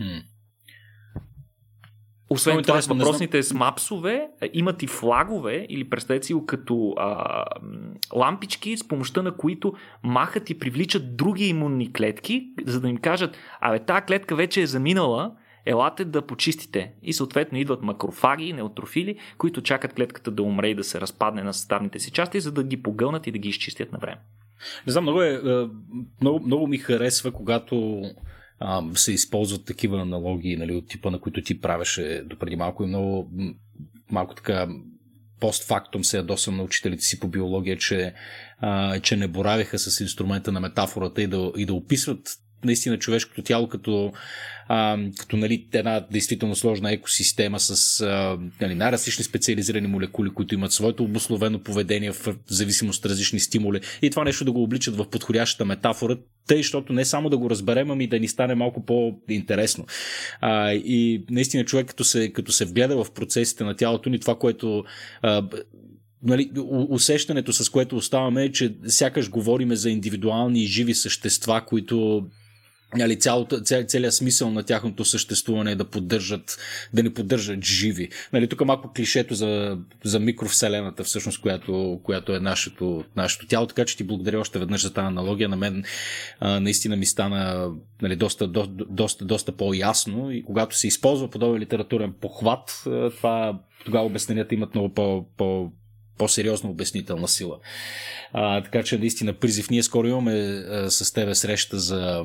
[0.00, 0.22] Hmm.
[2.32, 7.44] Освен Много това, въпросните смапсове имат и флагове, или представете си го като а,
[8.14, 9.72] лампички, с помощта на които
[10.02, 14.66] махат и привличат други имунни клетки, за да им кажат, абе, тази клетка вече е
[14.66, 15.32] заминала,
[15.66, 16.92] елате да почистите.
[17.02, 21.54] И съответно идват макрофаги, неутрофили, които чакат клетката да умре и да се разпадне на
[21.54, 24.20] съставните си части, за да ги погълнат и да ги изчистят на време.
[24.86, 25.66] Не знам, много, е, е
[26.20, 28.02] много, много ми харесва, когато
[28.64, 32.86] а, се използват такива аналогии нали, от типа, на които ти правеше допреди малко и
[32.86, 33.30] много
[34.10, 34.68] малко така
[35.40, 38.14] постфактум се ядосам на учителите си по биология, че,
[38.58, 42.28] а, че не боравиха с инструмента на метафората и да, и да описват
[42.64, 44.12] наистина човешкото тяло като,
[44.68, 50.72] а, като нали, една действително сложна екосистема с а, нали, най-различни специализирани молекули, които имат
[50.72, 55.10] своето обословено поведение в зависимост от различни стимули и това нещо да го обличат в
[55.10, 59.86] подходящата метафора, тъй, защото не само да го разберем, ами да ни стане малко по-интересно.
[60.40, 64.38] А, и наистина човек, като се, като се вгледа в процесите на тялото ни, това,
[64.38, 64.84] което
[65.22, 65.48] а,
[66.22, 66.50] нали,
[66.88, 72.26] усещането, с което оставаме е, че сякаш говориме за индивидуални живи същества, които
[72.96, 76.58] нали, цялото, ця, целият смисъл на тяхното съществуване е да поддържат,
[76.94, 78.08] да ни поддържат живи.
[78.32, 83.84] Нали, тук малко клишето за, за микровселената, всъщност, която, която е нашето, нашето тяло, така
[83.84, 85.48] че ти благодаря още веднъж за тази аналогия.
[85.48, 85.84] На мен
[86.40, 87.70] а, наистина ми стана
[88.02, 92.82] нали, доста, до, доста, доста по-ясно и когато се използва подобен литературен похват,
[93.16, 95.70] това тогава обясненията имат много по, по,
[96.18, 97.58] по-сериозна обяснителна сила.
[98.32, 99.70] А, така че наистина призив.
[99.70, 102.24] Ние скоро имаме а, с тебе среща за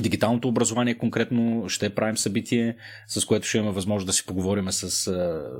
[0.00, 2.76] дигиталното образование конкретно ще правим събитие,
[3.06, 4.90] с което ще имаме възможност да си поговорим с,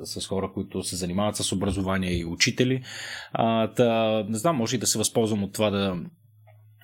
[0.05, 2.83] с хора, които се занимават с образование и учители.
[3.33, 5.97] А, та, не знам, може и да се възползвам от това да,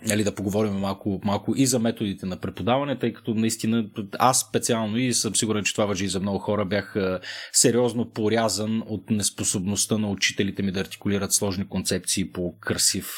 [0.07, 4.99] нали, да поговорим малко, малко и за методите на преподаване, тъй като наистина аз специално
[4.99, 6.97] и съм сигурен, че това въжи и за много хора, бях
[7.53, 13.11] сериозно порязан от неспособността на учителите ми да артикулират сложни концепции по красив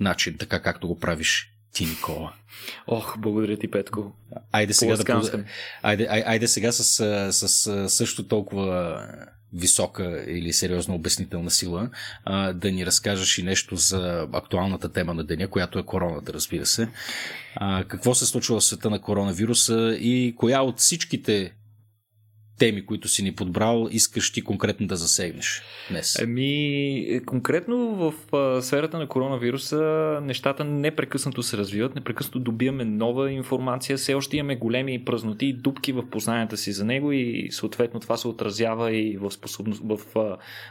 [0.00, 2.32] начин, така както го правиш ти, Никола.
[2.86, 4.12] Ох, благодаря ти, Петко.
[4.52, 5.44] Айде сега, да,
[5.82, 6.84] айде, айде сега с,
[7.32, 9.00] с, с също толкова
[9.52, 11.90] висока или сериозна обяснителна сила,
[12.24, 16.66] а, да ни разкажеш и нещо за актуалната тема на деня, която е короната, разбира
[16.66, 16.88] се.
[17.54, 21.52] А, какво се случва в света на коронавируса и коя от всичките
[22.58, 26.18] теми, които си ни подбрал, искаш ти конкретно да засегнеш днес?
[26.22, 28.14] Ами, конкретно в
[28.62, 29.78] сферата на коронавируса
[30.22, 35.92] нещата непрекъснато се развиват, непрекъснато добиваме нова информация, все още имаме големи празноти и дупки
[35.92, 39.98] в познанията си за него и съответно това се отразява и в, способност, в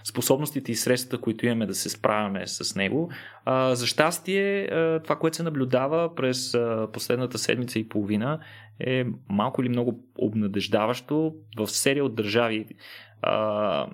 [0.04, 3.12] способностите и средствата, които имаме да се справяме с него.
[3.72, 4.68] За щастие,
[5.04, 6.58] това, което се наблюдава през
[6.94, 8.40] последната седмица и половина
[8.80, 12.66] е малко или много обнадеждаващо в серия от държави.
[13.22, 13.88] А,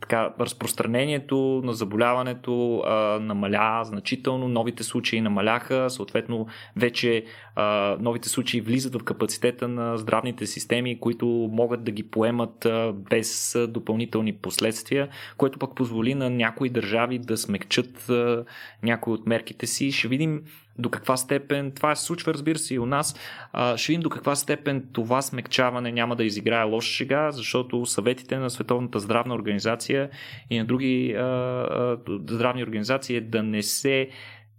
[0.00, 6.46] така, разпространението на заболяването а, намаля значително, новите случаи намаляха, съответно
[6.76, 7.24] вече
[7.56, 12.92] а, новите случаи влизат в капацитета на здравните системи, които могат да ги поемат а,
[13.10, 18.44] без допълнителни последствия, което пък позволи на някои държави да смекчат а,
[18.82, 19.92] някои от мерките си.
[19.92, 20.42] Ще видим
[20.78, 23.16] до каква степен това се случва, разбира се, и у нас.
[23.52, 28.38] А, ще видим до каква степен това смекчаване няма да изиграе лоша шега, защото съветите
[28.38, 30.10] на Световната здравна организация
[30.50, 31.98] и на други а, а,
[32.28, 34.08] здравни организации е да не се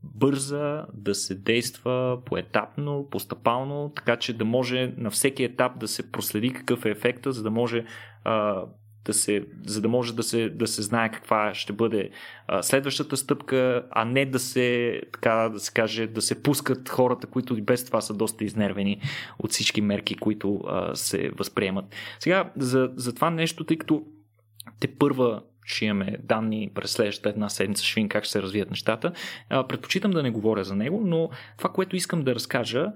[0.04, 6.12] бърза, да се действа поетапно, постъпално, така че да може на всеки етап да се
[6.12, 7.86] проследи какъв е ефекта, за да може
[8.24, 8.64] а,
[9.06, 12.10] да се, за да може да се, да се знае каква ще бъде
[12.47, 17.28] а, следващата стъпка, а не да се, така да се каже, да се пускат хората,
[17.28, 19.02] които и без това са доста изнервени
[19.39, 21.86] от всички мерки, които а, се възприемат.
[22.20, 24.04] Сега, за, за това нещо, тъй като
[24.80, 28.70] те първа ще имаме данни през следващата една седмица, ще видим как ще се развият
[28.70, 29.12] нещата.
[29.50, 32.91] А, предпочитам да не говоря за него, но това, което искам да разкажа,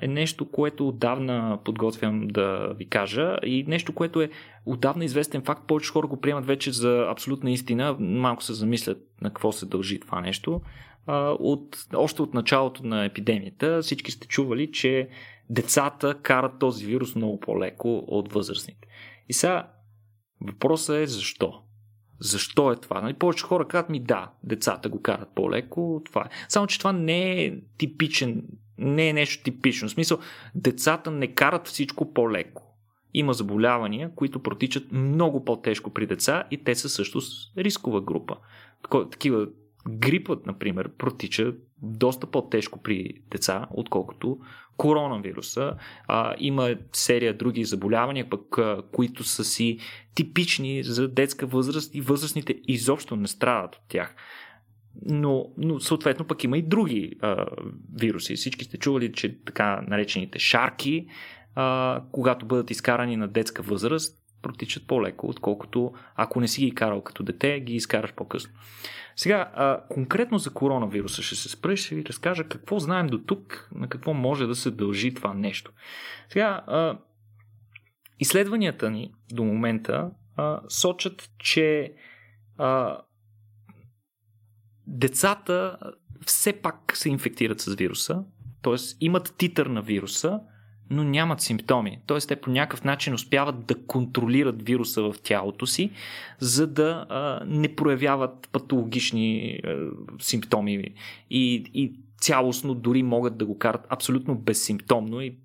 [0.00, 4.30] е нещо, което отдавна подготвям да ви кажа и нещо, което е
[4.66, 5.66] отдавна известен факт.
[5.66, 7.96] Повече хора го приемат вече за абсолютна истина.
[8.00, 10.60] Малко се замислят на какво се дължи това нещо.
[11.38, 15.08] От, още от началото на епидемията всички сте чували, че
[15.50, 18.88] децата карат този вирус много по-леко от възрастните.
[19.28, 19.70] И сега
[20.40, 21.62] въпросът е защо?
[22.20, 23.00] Защо е това?
[23.00, 26.02] Нали, повече хора казват ми да, децата го карат по-леко.
[26.04, 26.28] Това е.
[26.48, 28.42] Само, че това не е типичен,
[28.80, 29.88] не е нещо типично.
[29.88, 30.18] В смисъл,
[30.54, 32.62] децата не карат всичко по-леко.
[33.14, 38.36] Има заболявания, които протичат много по-тежко при деца и те са също с рискова група.
[39.10, 39.46] Такива
[39.88, 44.38] грипът, например, протича доста по-тежко при деца, отколкото
[44.76, 45.74] коронавируса.
[46.08, 49.78] А, има серия други заболявания, пък, а, които са си
[50.14, 54.14] типични за детска възраст и възрастните изобщо не страдат от тях.
[55.06, 57.46] Но, но съответно пък има и други а,
[57.94, 58.36] вируси.
[58.36, 61.06] Всички сте чували, че така наречените шарки,
[61.54, 67.02] а, когато бъдат изкарани на детска възраст, протичат по-леко, отколкото ако не си ги карал
[67.02, 68.52] като дете, ги изкараш по-късно.
[69.16, 73.18] Сега, а, конкретно за коронавируса ще се спра и ще ви разкажа какво знаем до
[73.18, 75.72] тук, на какво може да се дължи това нещо.
[76.28, 76.98] Сега, а,
[78.20, 81.92] изследванията ни до момента а, сочат, че
[82.58, 82.98] а,
[84.90, 85.76] децата
[86.26, 88.22] все пак се инфектират с вируса,
[88.62, 88.76] т.е.
[89.00, 90.40] имат титър на вируса,
[90.90, 91.98] но нямат симптоми.
[92.06, 95.90] Тоест, те по някакъв начин успяват да контролират вируса в тялото си,
[96.38, 99.76] за да а, не проявяват патологични а,
[100.20, 100.94] симптоми
[101.30, 105.36] и, и цялостно дори могат да го карат абсолютно безсимптомно и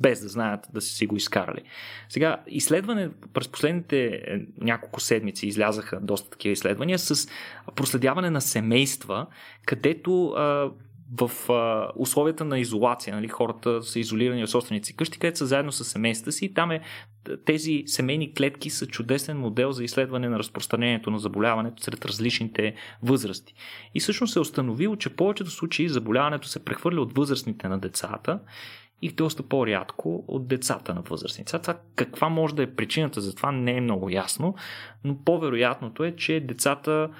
[0.00, 1.62] без да знаят да са си го изкарали.
[2.08, 7.28] Сега, изследване през последните е, няколко седмици излязаха доста такива изследвания с
[7.74, 9.26] проследяване на семейства,
[9.66, 10.34] където
[11.14, 15.46] в а, условията на изолация, нали, хората са изолирани в собствените си къщи, където са
[15.46, 16.80] заедно с семействата си там е,
[17.44, 23.54] тези семейни клетки са чудесен модел за изследване на разпространението на заболяването сред различните възрасти.
[23.94, 28.40] И всъщност се е установило, че повечето случаи заболяването се прехвърля от възрастните на децата
[29.02, 31.58] и доста по-рядко от децата на възрастници.
[31.62, 34.54] Това каква може да е причината за това не е много ясно,
[35.04, 37.10] но по-вероятното е, че децата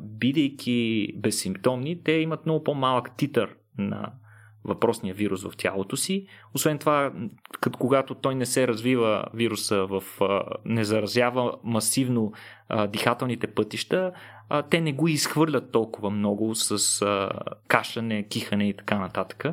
[0.00, 4.12] бидейки безсимптомни, те имат много по-малък титър на
[4.66, 6.26] въпросния вирус в тялото си.
[6.54, 7.12] Освен това,
[7.60, 10.02] като когато той не се развива вируса в,
[10.64, 12.32] не заразява масивно
[12.88, 14.12] дихателните пътища,
[14.70, 17.02] те не го изхвърлят толкова много с
[17.68, 19.44] кашане, кихане и така нататък.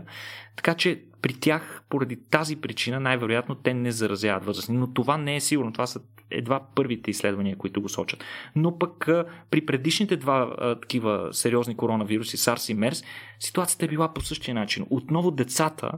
[0.56, 4.78] Така че при тях, поради тази причина, най-вероятно те не заразяват възрастни.
[4.78, 5.74] Но това не е сигурно.
[5.74, 6.00] Това са
[6.34, 8.24] едва първите изследвания, които го сочат.
[8.56, 9.10] Но пък
[9.52, 13.06] при предишните два такива сериозни коронавируси, SARS и MERS,
[13.40, 14.86] ситуацията е била по същия начин.
[14.90, 15.92] Отново децата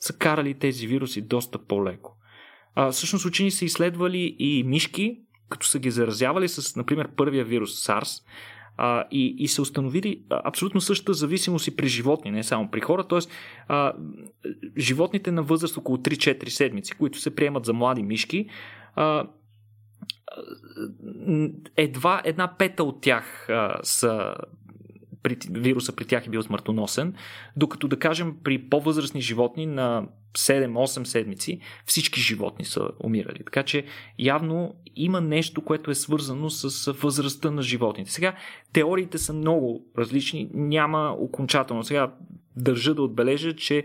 [0.00, 2.16] са карали тези вируси доста по-леко.
[2.74, 7.86] А, всъщност учени са изследвали и мишки, като са ги заразявали с, например, първия вирус
[7.86, 8.22] SARS,
[8.76, 13.04] а, и, и се установили абсолютно същата зависимост и при животни, не само при хора.
[13.68, 13.92] А,
[14.78, 18.48] животните на възраст около 3-4 седмици, които се приемат за млади мишки,
[18.94, 19.26] а,
[21.76, 24.34] едва една пета от тях а, са
[25.22, 27.14] при, вируса при тях е бил смъртоносен,
[27.56, 30.06] докато да кажем при по-възрастни животни на
[30.38, 33.38] 7-8 седмици всички животни са умирали.
[33.44, 33.84] Така че
[34.18, 38.10] явно има нещо, което е свързано с възрастта на животните.
[38.10, 38.34] Сега
[38.72, 41.84] теориите са много различни, няма окончателно.
[41.84, 42.14] Сега
[42.56, 43.84] държа да отбележа, че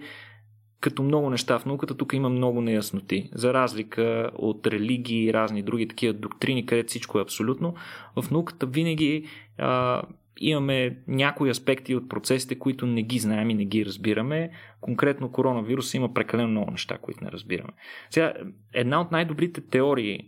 [0.84, 3.30] като много неща в науката, тук има много неясноти.
[3.34, 7.74] За разлика от религии и разни други такива доктрини, където всичко е абсолютно,
[8.22, 9.26] в науката винаги
[9.58, 10.02] а,
[10.38, 14.52] имаме някои аспекти от процесите, които не ги знаем и не ги разбираме.
[14.82, 17.74] Конкретно коронавирус има прекалено много неща, които не разбираме.
[18.10, 18.34] Сега,
[18.74, 20.20] една от най-добрите теории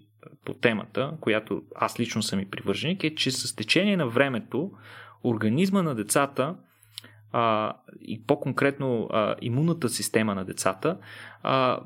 [0.46, 4.72] по темата, която аз лично съм и привърженик, е, че с течение на времето
[5.24, 6.56] организма на децата
[7.32, 10.98] а, и по-конкретно а, имунната система на децата
[11.44, 11.80] а,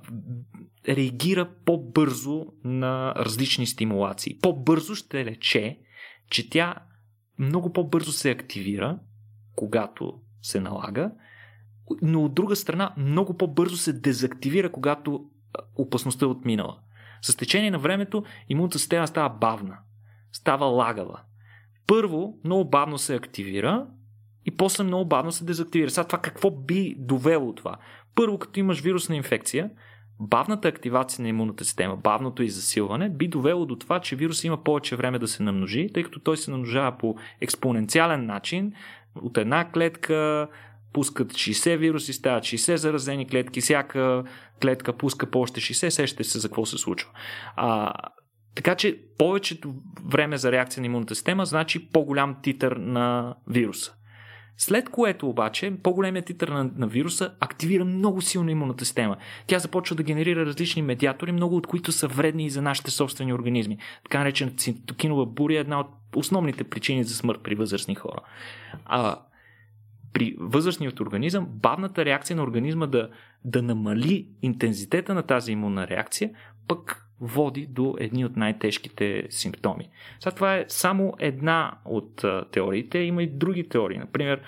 [0.88, 4.40] реагира по-бързо на различни стимулации.
[4.40, 5.80] По-бързо ще рече,
[6.30, 6.76] че тя
[7.40, 9.00] много по-бързо се активира,
[9.56, 11.12] когато се налага,
[12.02, 15.26] но от друга страна много по-бързо се дезактивира, когато
[15.76, 16.80] опасността е отминала.
[17.22, 19.78] С течение на времето имунната система става бавна,
[20.32, 21.22] става лагава.
[21.88, 23.88] Първо много бавно се активира
[24.46, 25.90] и после много бавно се дезактивира.
[25.90, 27.78] Сега това какво би довело това?
[28.16, 29.70] Първо, като имаш вирусна инфекция,
[30.20, 34.64] бавната активация на имунната система, бавното и засилване, би довело до това, че вирус има
[34.64, 38.74] повече време да се намножи, тъй като той се намножава по експоненциален начин.
[39.22, 40.48] От една клетка
[40.94, 44.24] пускат 60 вируси, стават 60 заразени клетки, всяка
[44.62, 47.10] клетка пуска по още 60, сещате се за какво се случва.
[47.56, 47.94] А,
[48.56, 49.76] така че повечето
[50.06, 53.94] време за реакция на имунната система значи по-голям титър на вируса.
[54.62, 59.18] След което обаче по-големият титър на, на вируса активира много силно имунната система.
[59.48, 63.34] Тя започва да генерира различни медиатори, много от които са вредни и за нашите собствени
[63.34, 63.78] организми.
[64.04, 68.20] Така наречена цитокинова буря е една от основните причини за смърт при възрастни хора.
[68.86, 69.20] А
[70.14, 73.10] при възрастният организъм, бавната реакция на организма да,
[73.46, 76.32] да намали интензитета на тази имунна реакция,
[76.68, 79.90] пък води до едни от най-тежките симптоми.
[80.20, 83.98] Сега това е само една от теориите, има и други теории.
[83.98, 84.42] Например,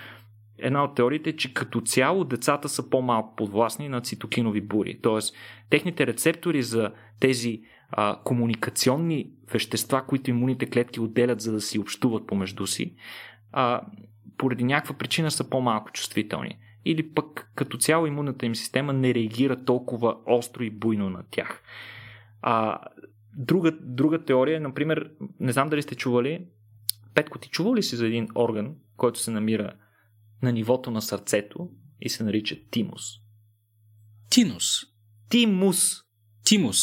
[0.58, 5.00] една от теориите е, че като цяло децата са по-малко подвластни на цитокинови бури.
[5.02, 5.36] Тоест,
[5.70, 7.62] техните рецептори за тези
[7.92, 12.96] а, комуникационни вещества, които имуните клетки отделят, за да си общуват помежду си,
[13.52, 13.82] а,
[14.38, 16.58] поради някаква причина са по-малко чувствителни.
[16.86, 21.64] Или пък като цяло имунната им система не реагира толкова остро и буйно на тях.
[22.42, 22.80] А,
[23.38, 26.48] друга, друга теория, например, не знам дали сте чували,
[27.14, 29.74] Петко, ти чувал ли си за един орган, който се намира
[30.42, 31.70] на нивото на сърцето
[32.02, 33.04] и се нарича тимус?
[34.30, 34.66] Тинус.
[35.30, 35.92] Тимус.
[36.44, 36.78] Тимус.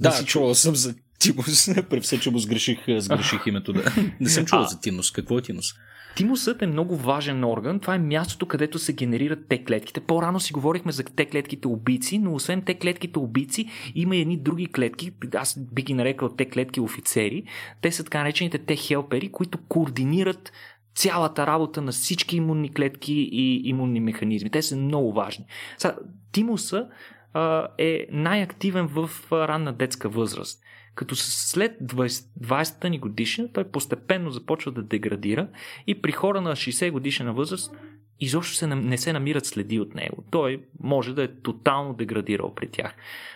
[0.00, 1.68] Да, да чувал съм за Тимус.
[1.90, 3.72] При все, че му сгреших, сгреших името.
[3.72, 3.92] Да.
[4.20, 5.10] Не съм чувал а, за Тинус.
[5.10, 5.74] Какво е Тинус?
[6.16, 7.80] Тимусът е много важен орган.
[7.80, 10.00] Това е мястото, където се генерират те клетките.
[10.00, 14.36] По-рано си говорихме за те клетките убийци, но освен те клетките убийци, има и едни
[14.36, 15.12] други клетки.
[15.34, 17.44] Аз би ги нарекал те клетки офицери.
[17.80, 20.52] Те са така наречените те хелпери, които координират
[20.94, 24.50] цялата работа на всички имунни клетки и имунни механизми.
[24.50, 25.44] Те са много важни.
[25.78, 25.96] Сега,
[26.32, 26.88] тимуса
[27.32, 30.62] а, е най-активен в ранна детска възраст
[30.96, 35.48] като след 20-та ни годишна той постепенно започва да деградира
[35.86, 37.74] и при хора на 60 годишна възраст
[38.20, 40.24] изобщо се, не се намират следи от него.
[40.30, 42.94] Той може да е тотално деградирал при тях.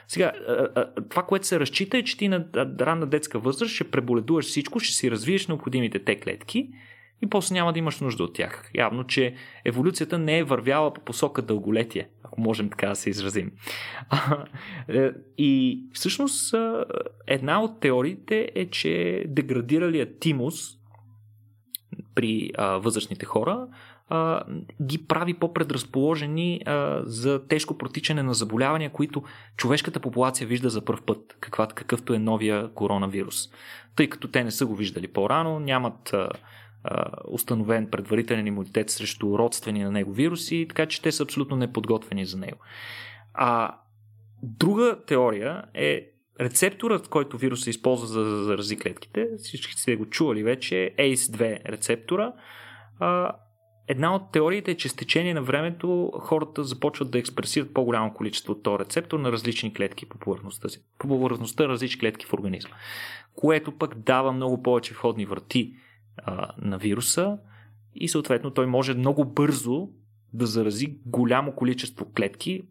[0.09, 0.33] Сега,
[1.11, 2.47] това, което се разчита е, че ти на
[2.81, 6.71] ранна детска възраст ще преболедуваш всичко, ще си развиеш необходимите те клетки
[7.23, 8.71] и после няма да имаш нужда от тях.
[8.75, 9.35] Явно, че
[9.65, 13.53] еволюцията не е вървяла по посока дълголетие, ако можем така да се изразим.
[14.89, 16.55] Е, и всъщност
[17.27, 20.55] една от теориите е, че деградиралият тимус
[22.15, 23.67] при възрастните хора
[24.83, 26.61] ги прави по-предразположени
[27.03, 29.23] за тежко протичане на заболявания, които
[29.57, 33.49] човешката популация вижда за първ път, какъвто е новия коронавирус.
[33.97, 36.15] Тъй като те не са го виждали по-рано, нямат
[37.29, 42.39] установен предварителен имунитет срещу родствени на него вируси, така че те са абсолютно неподготвени за
[42.39, 42.59] него.
[43.35, 43.77] А
[44.43, 50.07] друга теория е рецепторът, който вирус се използва за да зарази клетките, всички сте го
[50.07, 52.33] чували вече, ACE2 рецептора.
[52.99, 53.33] А,
[53.89, 58.53] една от теориите е, че с течение на времето хората започват да експресират по-голямо количество
[58.53, 60.83] от този рецептор на различни клетки по повърхността си.
[60.99, 62.77] По повърхността на различни клетки в организма.
[63.35, 65.75] Което пък дава много повече входни врати
[66.17, 67.39] а, на вируса
[67.95, 69.89] и съответно той може много бързо
[70.33, 72.63] да зарази голямо количество клетки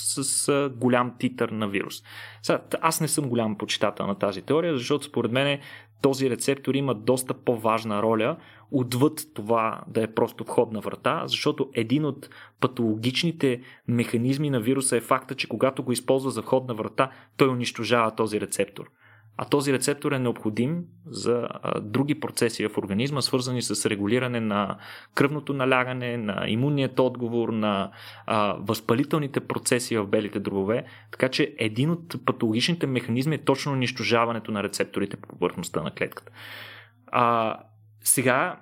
[0.00, 2.02] с а, голям титър на вирус.
[2.42, 5.60] Сега, аз не съм голям почитател на тази теория, защото според мен
[6.02, 8.36] този рецептор има доста по-важна роля
[8.70, 12.28] отвъд това да е просто входна врата, защото един от
[12.60, 18.14] патологичните механизми на вируса е факта, че когато го използва за входна врата, той унищожава
[18.14, 18.90] този рецептор.
[19.36, 24.76] А този рецептор е необходим за а, други процеси в организма, свързани с регулиране на
[25.14, 27.90] кръвното налягане, на имунният отговор, на
[28.26, 30.84] а, възпалителните процеси в белите дробове.
[31.10, 36.32] Така че един от патологичните механизми е точно унищожаването на рецепторите по повърхността на клетката.
[37.06, 37.56] А,
[38.00, 38.60] сега,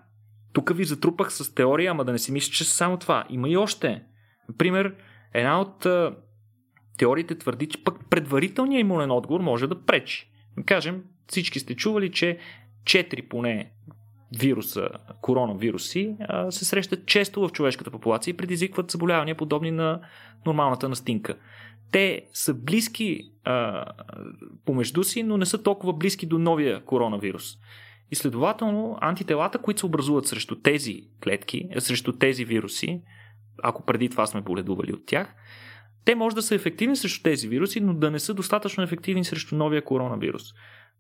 [0.52, 3.24] тук ви затрупах с теория, ама да не си мисля, че само това.
[3.30, 4.02] Има и още.
[4.48, 4.94] Например,
[5.34, 6.16] една от а,
[6.98, 10.30] теориите твърди, че пък предварителният имунен отговор може да пречи.
[10.66, 12.38] Кажем, всички сте чували, че
[12.84, 13.70] 4 поне
[14.38, 14.88] вируса,
[15.20, 16.16] коронавируси,
[16.50, 20.00] се срещат често в човешката популация и предизвикват заболявания подобни на
[20.46, 21.36] нормалната настинка.
[21.92, 23.84] Те са близки а,
[24.64, 27.44] помежду си, но не са толкова близки до новия коронавирус.
[28.10, 33.02] И следователно, антителата, които се образуват срещу тези клетки, срещу тези вируси,
[33.62, 35.34] ако преди това сме боледували от тях,
[36.04, 39.56] те може да са ефективни срещу тези вируси, но да не са достатъчно ефективни срещу
[39.56, 40.42] новия коронавирус.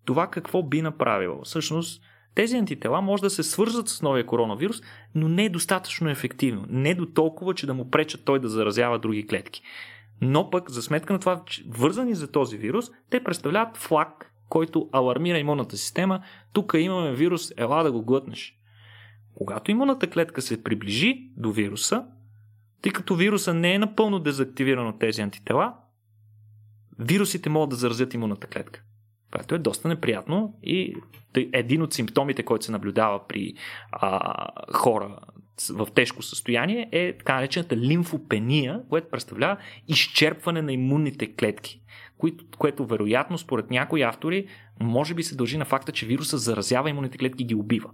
[0.04, 1.42] Това какво би направило?
[1.44, 2.02] Всъщност,
[2.34, 4.82] тези антитела може да се свързват с новия коронавирус,
[5.14, 6.64] но не е достатъчно ефективно.
[6.68, 9.62] Не до толкова, че да му пречат той да заразява други клетки.
[10.20, 15.38] Но пък, за сметка на това, вързани за този вирус, те представляват флаг, който алармира
[15.38, 16.20] имунната система.
[16.52, 18.58] Тук имаме вирус, ела да го глътнеш.
[19.34, 22.04] Когато имунната клетка се приближи до вируса,
[22.82, 25.74] тъй като вируса не е напълно дезактивиран от тези антитела,
[26.98, 28.82] вирусите могат да заразят имунната клетка.
[29.32, 30.94] Което е доста неприятно и
[31.52, 33.54] един от симптомите, който се наблюдава при
[33.92, 35.18] а, хора
[35.70, 39.56] в тежко състояние е така наречената лимфопения, което представлява
[39.88, 41.80] изчерпване на имунните клетки,
[42.18, 44.46] което, което вероятно според някои автори
[44.80, 47.90] може би се дължи на факта, че вируса заразява имунните клетки и ги убива.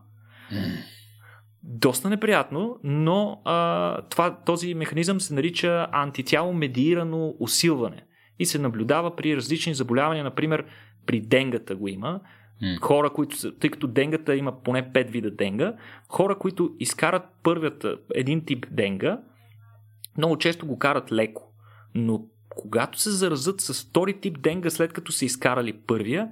[1.66, 8.04] Доста неприятно, но а, това, този механизъм се нарича антитяло медиирано усилване
[8.38, 10.64] и се наблюдава при различни заболявания, например
[11.06, 12.20] при денгата го има,
[12.62, 12.80] Mm.
[12.80, 15.74] Хора, които са, тъй като денгата има поне 5 вида денга,
[16.08, 19.20] хора, които изкарат първият един тип денга,
[20.18, 21.52] много често го карат леко.
[21.94, 26.28] Но когато се заразат с втори тип денга, след като са изкарали първия,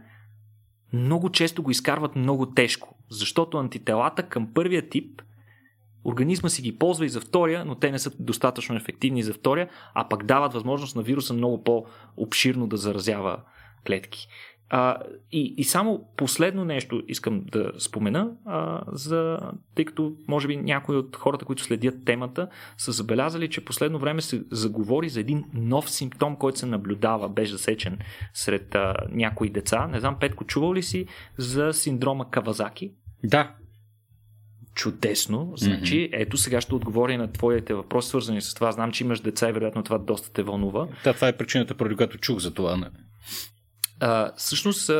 [0.92, 5.22] много често го изкарват много тежко, защото антителата към първия тип
[6.04, 9.68] организма си ги ползва и за втория, но те не са достатъчно ефективни за втория,
[9.94, 13.40] а пък дават възможност на вируса много по-обширно да заразява
[13.86, 14.28] клетки.
[14.74, 14.96] А,
[15.32, 19.38] и, и само последно нещо искам да спомена, а, за,
[19.74, 24.22] тъй като може би някои от хората, които следят темата, са забелязали, че последно време
[24.22, 27.98] се заговори за един нов симптом, който се наблюдава, беше засечен
[28.34, 29.86] сред а, някои деца.
[29.86, 31.06] Не знам, Петко, чувал ли си
[31.38, 32.92] за синдрома Кавазаки?
[33.24, 33.54] Да.
[34.74, 35.52] Чудесно.
[35.56, 36.10] Значи, mm-hmm.
[36.12, 38.72] ето сега ще отговоря на твоите въпроси, свързани с това.
[38.72, 40.88] Знам, че имаш деца и вероятно това доста те вълнува.
[41.04, 42.76] Да, това е причината, поради която чух за това.
[42.76, 42.86] Не?
[44.02, 44.90] А, всъщност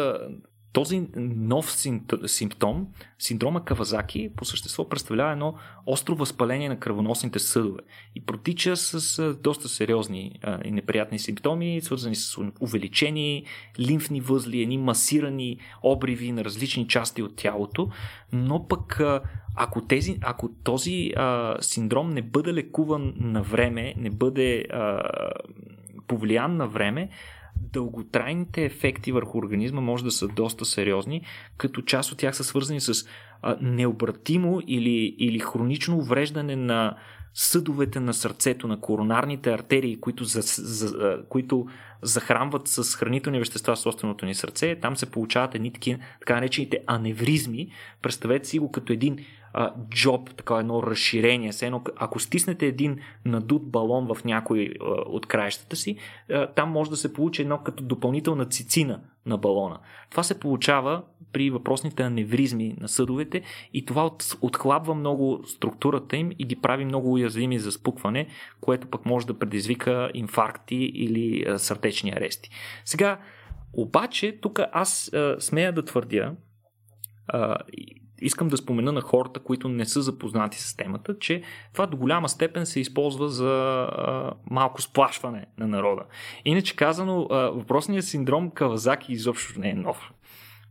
[0.72, 1.76] този нов
[2.26, 2.86] симптом,
[3.18, 5.54] синдрома Кавазаки, по същество представлява едно
[5.86, 7.80] остро възпаление на кръвоносните съдове
[8.14, 13.44] и протича с доста сериозни а, и неприятни симптоми, свързани с увеличени
[13.80, 17.88] лимфни възли, едни масирани обриви на различни части от тялото,
[18.32, 19.00] но пък
[19.56, 25.02] ако, тези, ако този а, синдром не бъде лекуван на време, не бъде а,
[26.06, 27.08] повлиян на време,
[27.72, 31.22] дълготрайните ефекти върху организма може да са доста сериозни,
[31.56, 33.06] като част от тях са свързани с
[33.60, 36.96] необратимо или, или хронично увреждане на
[37.34, 41.66] съдовете на сърцето, на коронарните артерии, които, за, за, които
[42.02, 44.76] захранват с хранителни вещества собственото ни сърце.
[44.80, 47.68] Там се получават едни такива, така наречените аневризми.
[48.02, 49.18] Представете си го като един
[49.90, 51.50] джоб, така едно разширение.
[51.62, 55.96] Едно, ако стиснете един надут балон в някой а, от краищата си,
[56.30, 59.78] а, там може да се получи едно като допълнителна цицина на балона.
[60.10, 61.02] Това се получава
[61.32, 63.42] при въпросните аневризми на съдовете
[63.74, 68.26] и това от, отхлабва много структурата им и ги прави много уязвими за спукване,
[68.60, 72.50] което пък може да предизвика инфаркти или а, сърдечни арести.
[72.84, 73.18] Сега,
[73.72, 76.34] обаче, тук аз а, смея да твърдя,
[77.28, 77.56] а,
[78.22, 81.42] искам да спомена на хората, които не са запознати с темата, че
[81.72, 86.02] това до голяма степен се използва за а, малко сплашване на народа.
[86.44, 90.12] Иначе казано, а, въпросният синдром Кавазаки изобщо не е нов.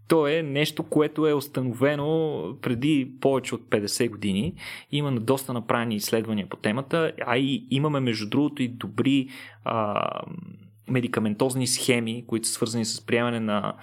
[0.08, 4.54] То е нещо, което е установено преди повече от 50 години.
[4.92, 9.30] Има доста направени изследвания по темата, а и имаме между другото и добри
[9.64, 10.10] а,
[10.88, 13.74] медикаментозни схеми, които са свързани с приемане на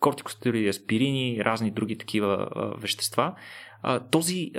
[0.00, 3.34] кортикостероиди, аспирини разни други такива вещества.
[4.10, 4.50] Този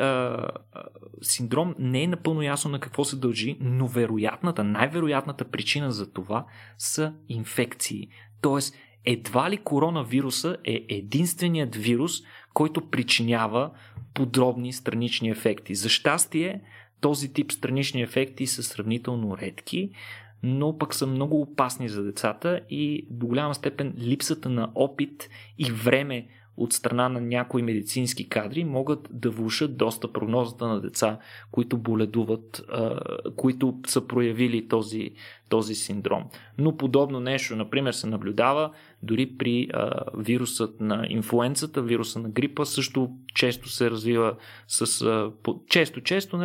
[1.22, 6.46] синдром не е напълно ясно на какво се дължи, но вероятната, най-вероятната причина за това
[6.78, 8.08] са инфекции.
[8.42, 8.76] Тоест,
[9.06, 12.12] едва ли коронавируса е единственият вирус,
[12.54, 13.72] който причинява
[14.14, 15.76] подробни странични ефекти.
[15.76, 16.62] За щастие,
[17.02, 19.90] този тип странични ефекти са сравнително редки,
[20.44, 25.72] но пък са много опасни за децата и до голяма степен липсата на опит и
[25.72, 31.20] време от страна на някои медицински кадри могат да влушат доста прогнозата на деца,
[31.52, 32.66] които боледуват,
[33.36, 35.12] които са проявили този,
[35.50, 36.24] този синдром.
[36.58, 38.72] Но подобно нещо, например, се наблюдава
[39.04, 39.68] дори при
[40.18, 44.36] вирусът на инфлуенцата, вируса на грипа, също често се развива
[44.68, 45.32] с...
[45.70, 46.38] често, често,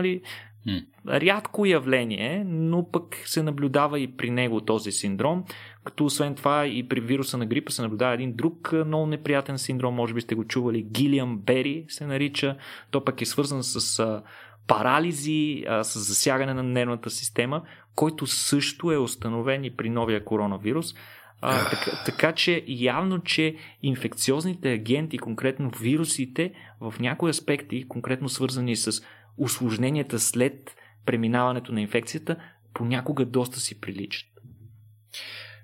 [1.09, 5.45] Рядко явление, но пък се наблюдава и при него този синдром,
[5.85, 9.95] като освен това и при вируса на грипа се наблюдава един друг много неприятен синдром,
[9.95, 12.57] може би сте го чували, Гилиан Бери се нарича,
[12.91, 14.23] то пък е свързан с
[14.67, 17.63] парализи, с засягане на нервната система,
[17.95, 20.95] който също е установен и при новия коронавирус.
[21.41, 28.77] А, така, така че явно, че инфекциозните агенти, конкретно вирусите, в някои аспекти, конкретно свързани
[28.77, 29.03] с
[29.39, 32.37] осложненията след преминаването на инфекцията
[32.75, 34.29] понякога доста си приличат.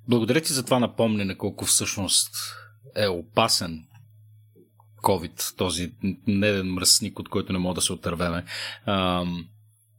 [0.09, 2.37] Благодаря ти за това напомнене колко всъщност
[2.97, 3.87] е опасен
[5.03, 5.93] COVID, този
[6.27, 8.45] неден мръсник, от който не мога да се отървеме.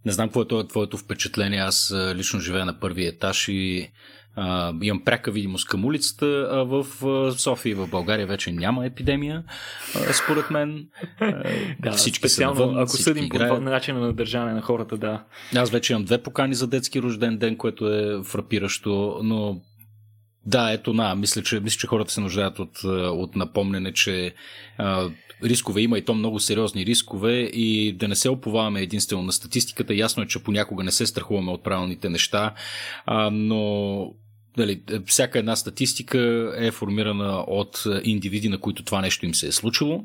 [0.05, 1.59] не знам какво е твоето впечатление.
[1.59, 3.91] Аз лично живея на първи етаж и
[4.35, 6.85] а, имам пряка видимост към улицата а, в
[7.37, 9.43] София и в България вече няма епидемия,
[9.95, 10.87] а, според мен.
[11.19, 11.43] А,
[11.79, 15.23] да, всички специално, са навън, ако съдим по начина на държане на хората, да.
[15.55, 19.61] Аз вече имам две покани за детски рожден ден, което е фрапиращо, но
[20.45, 24.33] да, ето на, мисля, че, мисля, че хората се нуждаят от, от напомнене, че
[24.77, 25.09] а,
[25.43, 29.93] рискове има и то много сериозни рискове и да не се оповаваме единствено на статистиката.
[29.93, 32.53] Ясно е, че понякога не се страхуваме от правилните неща,
[33.05, 34.13] а, но
[34.57, 39.51] дали, всяка една статистика е формирана от индивиди, на които това нещо им се е
[39.51, 40.03] случило.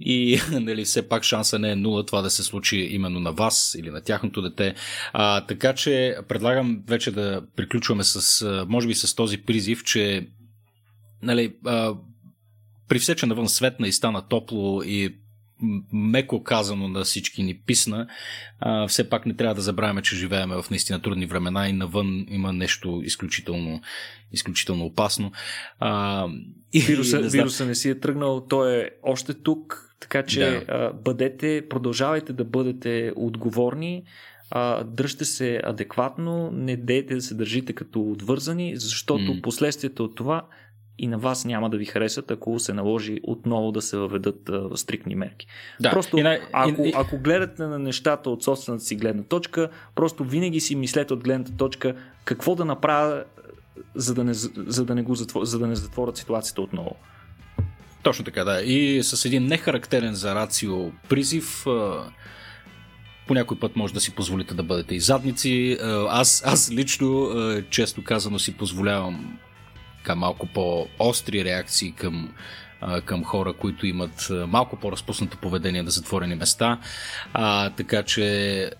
[0.00, 3.76] И нали, все пак шанса не е нула това да се случи именно на вас
[3.78, 4.74] или на тяхното дете.
[5.12, 10.28] А, така че предлагам вече да приключваме с, може би с този призив, че
[11.22, 11.94] нали, а,
[12.88, 15.16] при все, че навън светна и стана топло и
[15.92, 18.06] меко казано на всички ни писна,
[18.60, 22.26] а, все пак не трябва да забравяме, че живеем в наистина трудни времена и навън
[22.28, 23.80] има нещо изключително,
[24.32, 25.32] изключително опасно.
[25.78, 26.26] А,
[26.72, 30.64] и, вируса, не вируса не си е тръгнал, той е още тук, така че да.
[30.68, 34.04] а, бъдете, продължавайте да бъдете отговорни,
[34.50, 39.40] а, дръжте се адекватно, не дейте да се държите като отвързани, защото mm.
[39.40, 40.46] последствията от това
[40.98, 44.76] и на вас няма да ви харесат, ако се наложи отново да се въведат а,
[44.76, 45.46] стрикни мерки.
[45.80, 45.90] Да.
[45.90, 50.60] Просто, и, ако, и, ако гледате на нещата от собствената си гледна точка, просто винаги
[50.60, 51.94] си мислете от гледната точка
[52.24, 53.24] какво да направя,
[53.94, 56.96] за да не, за да не, го затвор, за да не затворят ситуацията отново.
[58.02, 58.62] Точно така, да.
[58.62, 61.64] И с един нехарактерен за рацио призив,
[63.26, 65.78] по някой път може да си позволите да бъдете и задници.
[66.08, 67.30] Аз, аз лично,
[67.70, 69.38] често казано, си позволявам
[70.02, 72.32] така малко по-остри реакции към,
[73.04, 76.78] към хора, които имат малко по-разпуснато поведение на затворени места.
[77.32, 78.70] А, така че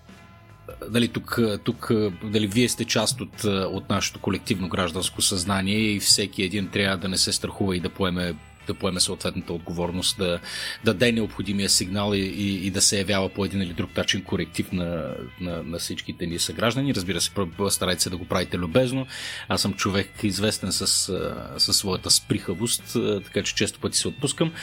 [0.89, 1.91] дали тук, тук
[2.23, 7.07] дали вие сте част от, от нашето колективно гражданско съзнание и всеки един трябва да
[7.07, 8.35] не се страхува и да поеме
[8.67, 10.39] да поеме съответната отговорност, да,
[10.83, 14.23] да даде необходимия сигнал и, и, и да се явява по един или друг начин
[14.23, 16.95] коректив на, на, на всичките ни съграждани.
[16.95, 17.31] Разбира се,
[17.69, 19.07] старайте се да го правите любезно.
[19.47, 20.87] Аз съм човек известен с,
[21.57, 24.53] с своята сприхавост, така че често пъти се отпускам.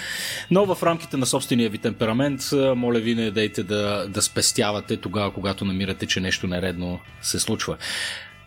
[0.51, 2.40] Но в рамките на собствения ви темперамент,
[2.77, 7.77] моля ви не дайте да, да спестявате тогава, когато намирате, че нещо нередно се случва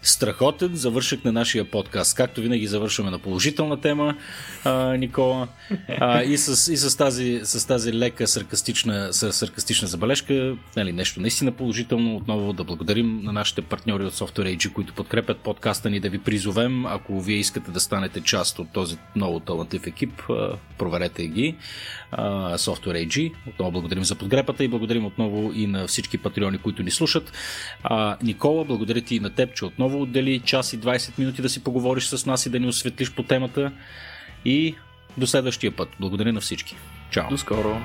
[0.03, 2.17] страхотен завършък на нашия подкаст.
[2.17, 4.15] Както винаги завършваме на положителна тема,
[4.63, 5.47] а, Никола.
[5.88, 11.51] А, и с, и с, тази, с тази лека саркастична, саркастична забележка, нали, нещо наистина
[11.51, 12.15] положително.
[12.15, 16.17] Отново да благодарим на нашите партньори от Software AG, които подкрепят подкаста ни, да ви
[16.17, 20.21] призовем, ако вие искате да станете част от този много талантлив екип,
[20.77, 21.55] проверете ги.
[22.57, 23.34] Software AG.
[23.48, 27.34] Отново благодарим за подкрепата и благодарим отново и на всички патреони, които ни слушат.
[27.84, 31.49] А, Никола, благодаря ти и на теб, че отново отдели час и 20 минути да
[31.49, 33.72] си поговориш с нас и да ни осветлиш по темата.
[34.45, 34.76] И
[35.18, 35.90] до следващия път.
[35.99, 36.76] Благодаря на всички.
[37.11, 37.30] Чао.
[37.30, 37.81] До скоро.